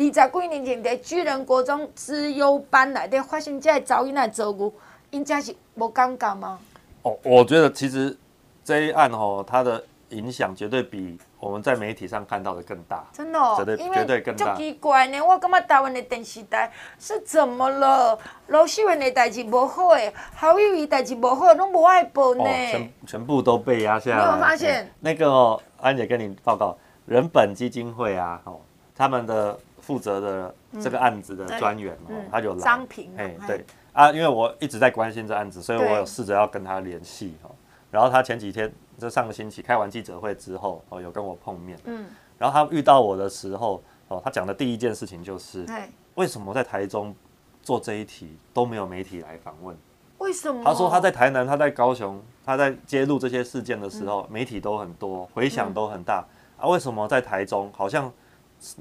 [0.00, 4.72] 十几年前在巨人国中资优班内底发生这个噪音来遭遇，
[5.10, 6.58] 因真是无感觉吗？
[7.02, 8.16] 哦，我觉得其实
[8.64, 11.16] 这一案吼，它的影响绝对比。
[11.40, 13.02] 我们在媒体上看到的更大。
[13.12, 14.54] 真的、哦，绝对绝对更大。
[14.54, 18.18] 奇怪呢，我感觉台湾的电视台是怎么了？
[18.48, 22.44] 老秀员的代志不好诶，好友谊代志不好，拢无爱报呢。
[22.44, 24.16] 哦、全全部都被压下来。
[24.16, 24.74] 你有发现？
[24.74, 26.76] 欸、那个、哦、安姐跟你报告，
[27.06, 28.60] 人本基金会啊，哦，
[28.94, 32.60] 他们的负责的这个案子的专员哦，嗯、他就来。
[32.60, 33.10] 张平。
[33.16, 33.64] 哎，对
[33.94, 37.50] 啊，因为我一直在关心这案子，所以我有试着要跟他联系哦。
[37.90, 41.78] 然后他前几天，就上个星期开完记者会之后，哦，有跟我碰面。
[41.86, 42.06] 嗯。
[42.38, 45.66] 然后他遇到我的时候，哦，他讲的第一件事情就是，
[46.14, 47.14] 为什么在台中
[47.62, 49.76] 做这一题都没有媒体来访问？
[50.18, 50.62] 为什么？
[50.64, 56.24] 他说他在台南，他在高雄，他在揭露这些事件的时候，媒体都很多，回响都很大。
[56.58, 58.12] 啊，为什么在台中，好像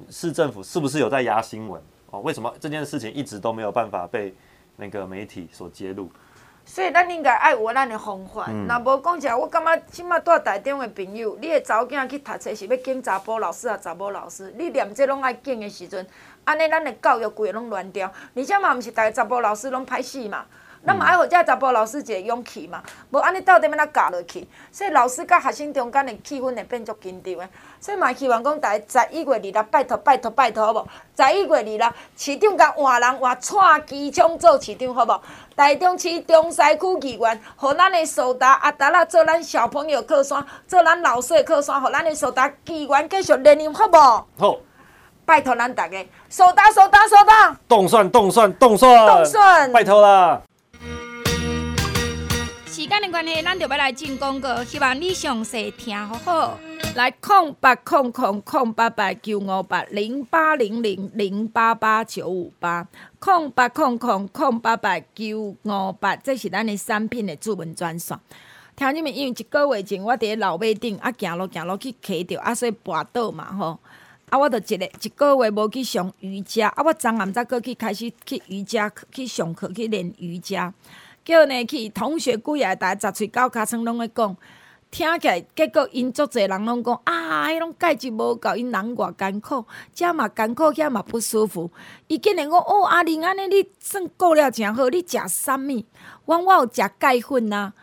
[0.09, 1.81] 市政府是不是有在压新闻？
[2.11, 4.33] 哦，为什么这件事情一直都没有办法被
[4.75, 6.09] 那个媒体所揭露？
[6.71, 8.47] 所以咱应该爱有咱的方法。
[8.47, 16.05] 若无讲起来，我感觉即马住台中的朋友，你的查某囝去读册是要见查甫老师啊，查某老师，你连这拢爱见的时阵，
[16.43, 18.13] 安尼咱的教育规个拢乱掉。
[18.35, 20.45] 而且嘛，毋是逐个查甫老师拢歹死嘛。
[20.85, 24.47] 咱嘛爱互遮查甫老师一个勇气嘛，无安尼到底要哪教落去？
[24.71, 27.49] 所以老师甲学生中间的气氛会变足紧张的。
[27.81, 30.87] 所以嘛希望讲，大家十一月二日拜托拜托拜托好无？
[31.17, 35.21] 十一月二日市长甲换人换蔡其昌做市长好无？
[35.55, 43.91] 台中市中西区议员，互咱的苏达阿达拉做咱小朋友靠山，做咱老师的靠山，互咱的苏达议员继续连任好无？
[44.41, 44.57] 好，
[45.25, 50.41] 拜托咱大家，苏达苏达苏达，冻蒜冻蒜冻蒜，冻蒜，拜托啦。
[52.79, 56.57] 时间的关系，咱就要来进广告，希望你详细听好好。
[56.95, 62.87] 来，空八空空空八八九五八零八零零零八八九五八，
[63.19, 68.17] 空八空空空八八九五八，这是咱的产品的主文专线。
[68.77, 73.77] 听你们，因为一个月前我伫老马顶啊，行路行路去磕着，啊，所以跋倒嘛吼。
[74.29, 80.73] 啊，我着一个一个月无去上瑜伽，啊，我昨暗才过去开始去瑜伽去上课去练瑜伽。
[81.29, 84.35] 叫呢去同学几下，大家十喙九尻川拢会讲，
[84.89, 89.63] 听起来结果因足侪人拢讲啊，迄种钙质无够，因人偌艰苦，
[89.93, 91.69] 遮嘛艰苦，遐嘛不舒服。
[92.07, 95.83] 伊竟然讲哦，阿玲安尼你算过了诚好，你食啥物？
[96.25, 97.73] 我我有食钙粉啊。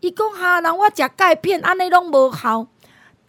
[0.00, 2.66] 伊讲哈，人我食钙片，安尼拢无效。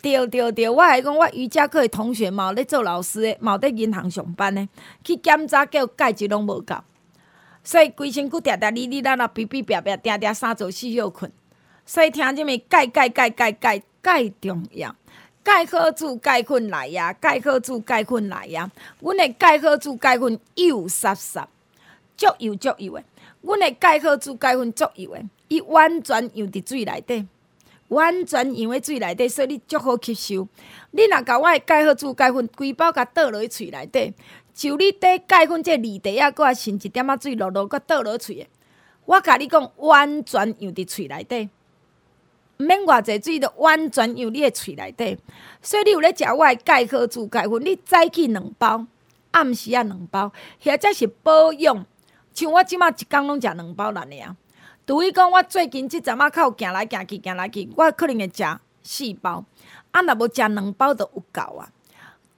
[0.02, 4.68] 对对对，我还讲我瑜伽课的同学嘛，咧做老师的，嘛伫银行上班的，
[5.04, 6.74] 去检查叫钙质拢无够。
[7.68, 11.30] 所以规身躯定定哩哩啦啦，比比拼拼，定定三做四休困。
[11.86, 14.96] 所以听啥物钙钙钙钙钙钙重要，
[15.44, 18.72] 钙好煮钙困来呀，钙好煮钙困来呀。
[19.02, 21.42] 阮的钙好煮钙粉又湿湿，
[22.16, 23.04] 足幼足幼的。
[23.42, 27.28] 阮的钙好煮钙粉足幼的，伊完全养伫水内底，
[27.90, 30.48] 完全养喺水内底，所以你足好吸收。
[30.92, 34.14] 你若甲我的钙好处钙粉规包甲倒落去喙内底。
[34.58, 38.48] 就你底钙粉这二滴啊，搁渗一点仔水落落，搁倒落喙的。
[39.06, 41.48] 我甲你讲，完全用伫喙内底，
[42.58, 45.16] 毋免偌济水，都完全用你的喙内底。
[45.62, 48.88] 所以你有咧食我的钙好煮钙粉，你早起两包，
[49.30, 50.32] 暗时啊两包，
[50.64, 51.86] 或者是保养。
[52.34, 54.36] 像我即马一工拢食两包啦尔。
[54.88, 59.46] 除非讲我最近即阵仔较有行来行去，行来去，我可能会食四包。
[59.92, 61.70] 啊，若无食两包都有够啊。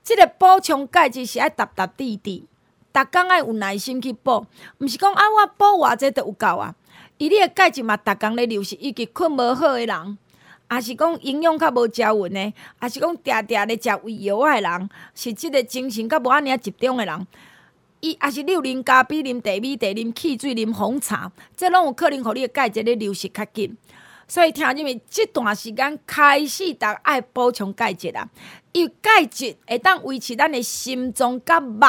[0.10, 2.44] 即个补充钙质是爱踏踏滴滴，
[2.92, 4.44] 逐工爱有耐心去补，
[4.80, 6.74] 毋是讲啊我补偌济就有够啊。
[7.20, 10.18] 伊你的钙质嘛，逐工咧流失，尤其困无好诶人，
[10.68, 17.28] 啊是讲营养较无足匀诶，啊是讲定定咧食胃药诶人，是即个精神较无安尼啊集中诶人，
[18.00, 23.78] 伊啊是啉啉咖啡、啉茶米、茶、啉汽水、啉红茶，这拢有可能互你诶钙质咧流失较紧。
[24.30, 28.30] 所以听入面，即段时间开始，逐爱补充钙质啦。
[28.72, 31.88] 因为钙质会当维持咱的心脏甲肉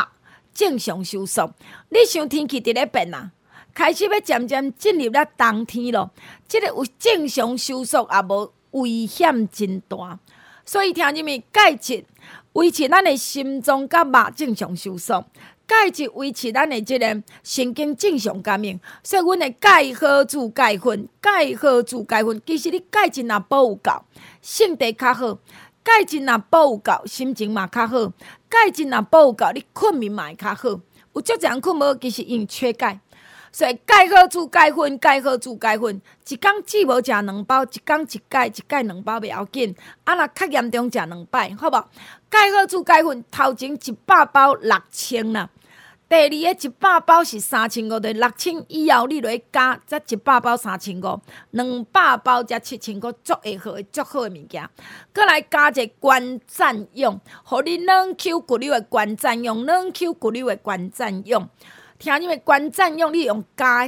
[0.55, 1.55] 正常收缩。
[1.91, 3.31] 你想天气伫咧变啊，
[3.75, 6.11] 开始要渐渐进入了冬天咯。
[6.49, 10.19] 即、这个有正常收缩也无危险真大。
[10.65, 12.07] 所以听入面，钙质
[12.55, 15.25] 维持咱的心脏甲肉正常收缩。
[15.71, 17.07] 钙质维持咱的即个
[17.45, 23.93] 神经正常感应，所以阮的钙好煮钙粉，钙好煮钙粉，其实你钙质若补有够，
[24.43, 25.39] 性地较好；
[25.85, 28.11] 钙质若补有够，心情嘛较好；
[28.49, 30.81] 钙质若补有够，你困眠嘛会较好。
[31.13, 32.99] 有足侪人困无，其实因缺钙，
[33.53, 39.73] 所以钙好煮钙粉，钙好煮钙粉，一工只无食两包，一工一钙，一钙两包袂要紧。
[40.03, 41.85] 啊，若较严重食两摆，好无？
[42.29, 45.49] 钙好煮钙粉，头前一百包六千啦。
[46.11, 51.21] 第二个一百包是三千五，就六千以后你落加，则一百包三千五，
[51.53, 54.69] 两百包则七千五，足会好，足好诶物件。
[55.13, 61.49] 阁来加一个关占用，互你两 Q 骨溜诶关占用，两 Q 骨溜诶关占用。
[61.97, 63.87] 听你诶关占用，你用加，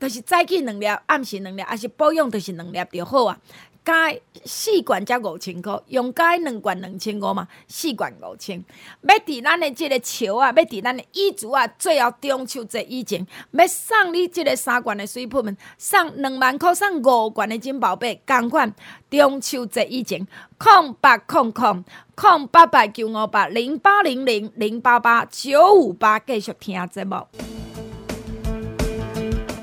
[0.00, 3.38] 就是早起两粒，暗时两粒，还是保养，就是两粒就好啊。
[3.84, 4.14] 加
[4.44, 8.64] 四罐才五千块，用加两罐两千五嘛，四罐五千。
[9.02, 18.72] 要伫咱的即个笑啊，要伫咱的衣橱啊，最后中秋节以前，要送你即个三罐的水喷，送两万块，送五罐的金宝贝，共款
[19.10, 20.26] 中秋节以前，
[20.58, 27.16] 空八空空空八八九五八零八零零零八八九五八，继续听节目。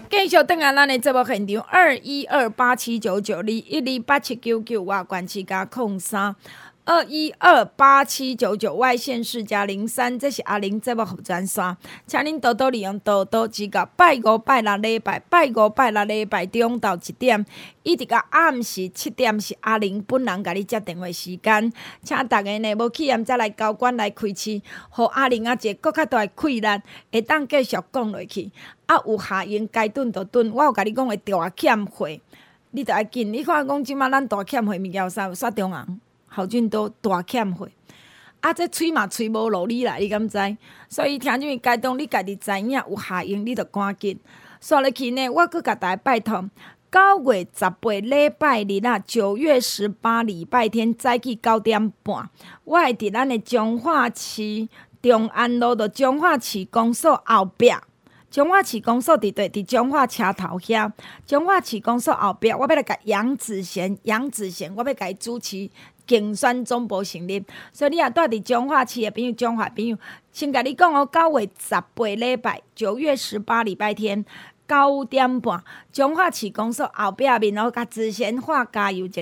[0.09, 6.35] 继续等下，咱的节目现场二一二八七九九二一二八七九九我关七加空三。
[6.91, 11.77] 二一二八七九九外县市加零三，这是阿玲节目服专线，
[12.07, 13.85] 请您多多利用多多指教。
[13.95, 17.45] 拜五拜六礼拜，拜五拜六礼拜中到一点，
[17.83, 21.71] 一直到暗时七点是阿玲本人甲你接电话时间，
[22.01, 24.59] 请大家呢无去验再来交关来开市，
[24.89, 26.81] 互阿玲啊一个更较大诶困难，
[27.11, 28.51] 会当继续讲落去。
[28.87, 30.51] 啊，有下用该炖就炖。
[30.51, 32.07] 我有甲你讲，诶大欠货，
[32.71, 33.31] 你着爱紧。
[33.31, 35.27] 你看讲即马咱大欠货物件有啥？
[35.27, 37.67] 有煞中红、豪俊都大欠货。
[38.41, 40.37] 啊，这吹嘛吹无落你啦，你敢知？
[40.87, 44.17] 所以听种该当你家己知影有下用，你着赶紧。
[44.61, 46.49] 刷落去呢，我阁甲大家拜托，
[46.89, 52.29] 九月十八礼拜日啊，九月十八礼拜天早起九点半，
[52.63, 54.69] 我会伫咱诶彰化市
[55.01, 57.71] 中安路的彰化市公所后壁。
[58.29, 60.91] 彰化市公所伫对，伫彰化车头遐。
[61.25, 65.69] 彰化市公所后壁，我要来甲杨子贤，杨子贤，我要甲伊主持
[66.09, 67.45] 竞选总部成立。
[67.71, 69.95] 所以你也住伫彰化市的朋友，彰化朋友，
[70.33, 74.25] 先甲你讲哦，九月十八礼拜，九月十八礼拜天
[74.67, 79.21] 九点半，彰化市公所后壁面哦，甲子贤化加油一下。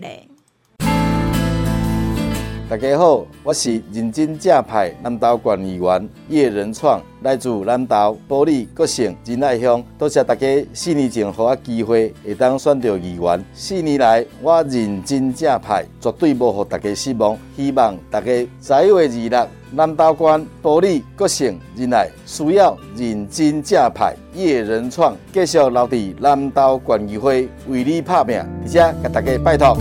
[2.69, 9.81] 大家好，我是认真正派南投县议员叶仁创，来自南投埔里国姓仁爱乡。
[9.97, 13.45] 多谢大家四年前给我机会，会当选到议员。
[13.53, 17.37] 四年来，我认真正派，绝对无让大家失望。
[17.55, 29.77] 希望大家十一月二日南投县埔里国姓仁爱需要认真正派叶仁创继续留在南投县议会为你拍拼，而且给大家拜托。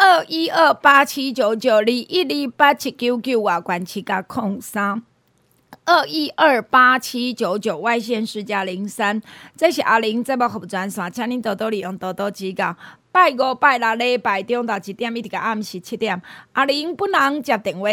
[0.00, 5.02] 二一二八七九九二一二八七九九外关七加空三
[5.84, 9.20] 二一二八七九九外线四加零三，
[9.56, 12.76] 这是阿玲节目服务专线，请您多多利用，多多指教。
[13.10, 16.22] 拜五拜六礼拜中到一点，一直到暗时七点，
[16.52, 17.88] 阿玲本人接电话。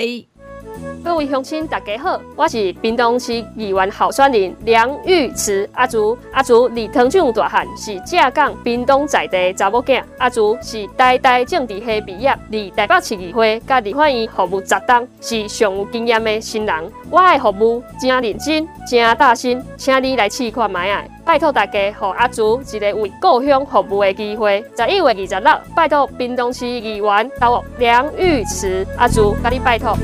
[1.04, 6.18] 各位乡亲，大家好，我是屏东市议员候选人梁玉慈阿竹。
[6.32, 10.04] 阿竹离糖厂大汉，是正港屏东在地查某仔。
[10.18, 16.92] 阿竹是台大政治系毕业，离台北市议会甲立法院服务十年，是上有经验的新人。
[17.12, 21.04] 我的服务真认真，真大心，请你来试看卖啊！
[21.24, 24.64] 拜托大家，给阿竹一个为故乡服务的机会。
[24.76, 29.96] 十一月二十六，拜托屏东市议员到梁玉慈阿竹，甲你拜托。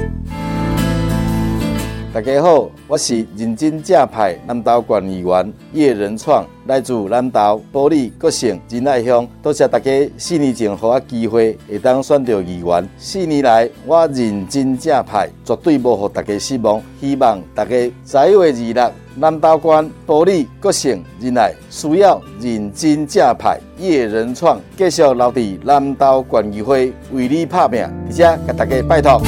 [2.13, 9.25] 大家好，我是认真正派南投县议员叶仁创，来自南投埔里国姓仁爱乡。
[9.41, 12.89] 多谢大家四年前给我机会，会当选到议员。
[12.97, 16.81] 四年来，我认真正派，绝对无让大家失望。
[16.99, 17.71] 希望大家
[18.05, 29.21] 十一月二日南投县埔里国姓仁爱需要认真正派叶仁创继续留在南投县议会为你拍拼，而且给大家拜托。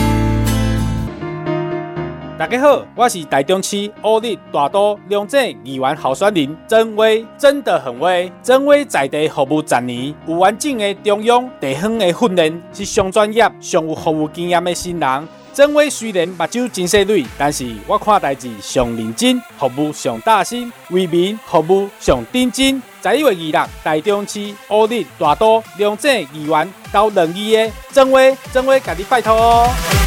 [2.43, 8.29] 大家好，我是台中市乌日大都两镇议员候选人曾威，真的很威。
[8.41, 15.27] 曾威在地服务十年，有完整的中央地方的训练，是上专业、上有服务经验的新人。
[15.53, 22.81] 曾威虽然目睭真细锐，但是我看代志上认真，服务上大心，为民服务上认真。
[23.01, 30.02] 十一月二日，台中市乌日大都两镇议员到两议的曾威，曾威，甲你拜托哦。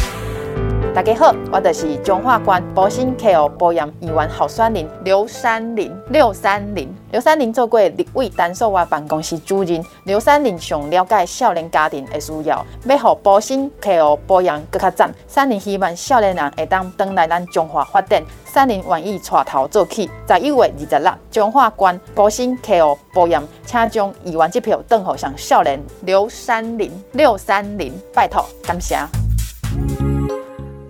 [0.97, 5.95] 大家好，我就是彰化县保新 KO 保养议员候选人刘珊玲。
[6.09, 9.79] 刘三林，刘珊玲做过立委单数外办公室主任。
[10.05, 15.13] 刘珊玲上了解少年家庭的需要，要让保新 KO 保养更加赞。
[15.27, 18.23] 珊玲希望少年人会当回来咱彰化发展。
[18.43, 26.91] 珊玲愿意带头做起，在一月二十六，彰化县保新 KO 保养，请将议员这票转给上少年刘珊玲。
[27.11, 28.97] 刘三林，拜托，感谢。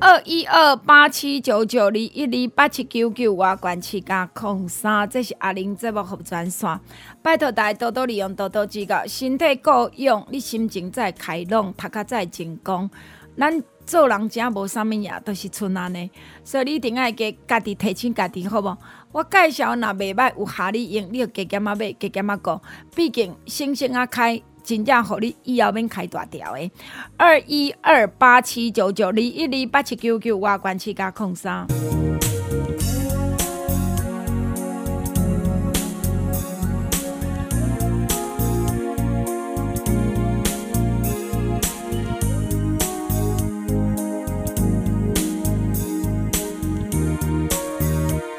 [0.07, 6.79] 二一二八七九九二一二八七九九外关七加空三，这是阿玲节目服务专线。
[7.21, 12.89] 拜托大家多多利用，多多指教，身体够用，你心情再开朗，读卡再成功。
[13.37, 16.09] 咱做人真无啥物呀，都是剩安尼，
[16.41, 18.77] 所以你一定爱加家己提醒家己，好无？
[19.11, 22.61] 我介绍若袂歹，有合理用，你就加减仔买，加减仔过。
[22.95, 26.69] 毕竟星星啊开，真正互你以后免开大条诶。
[27.15, 31.65] 二一二八七九九二一二八七九九，我关七加空三。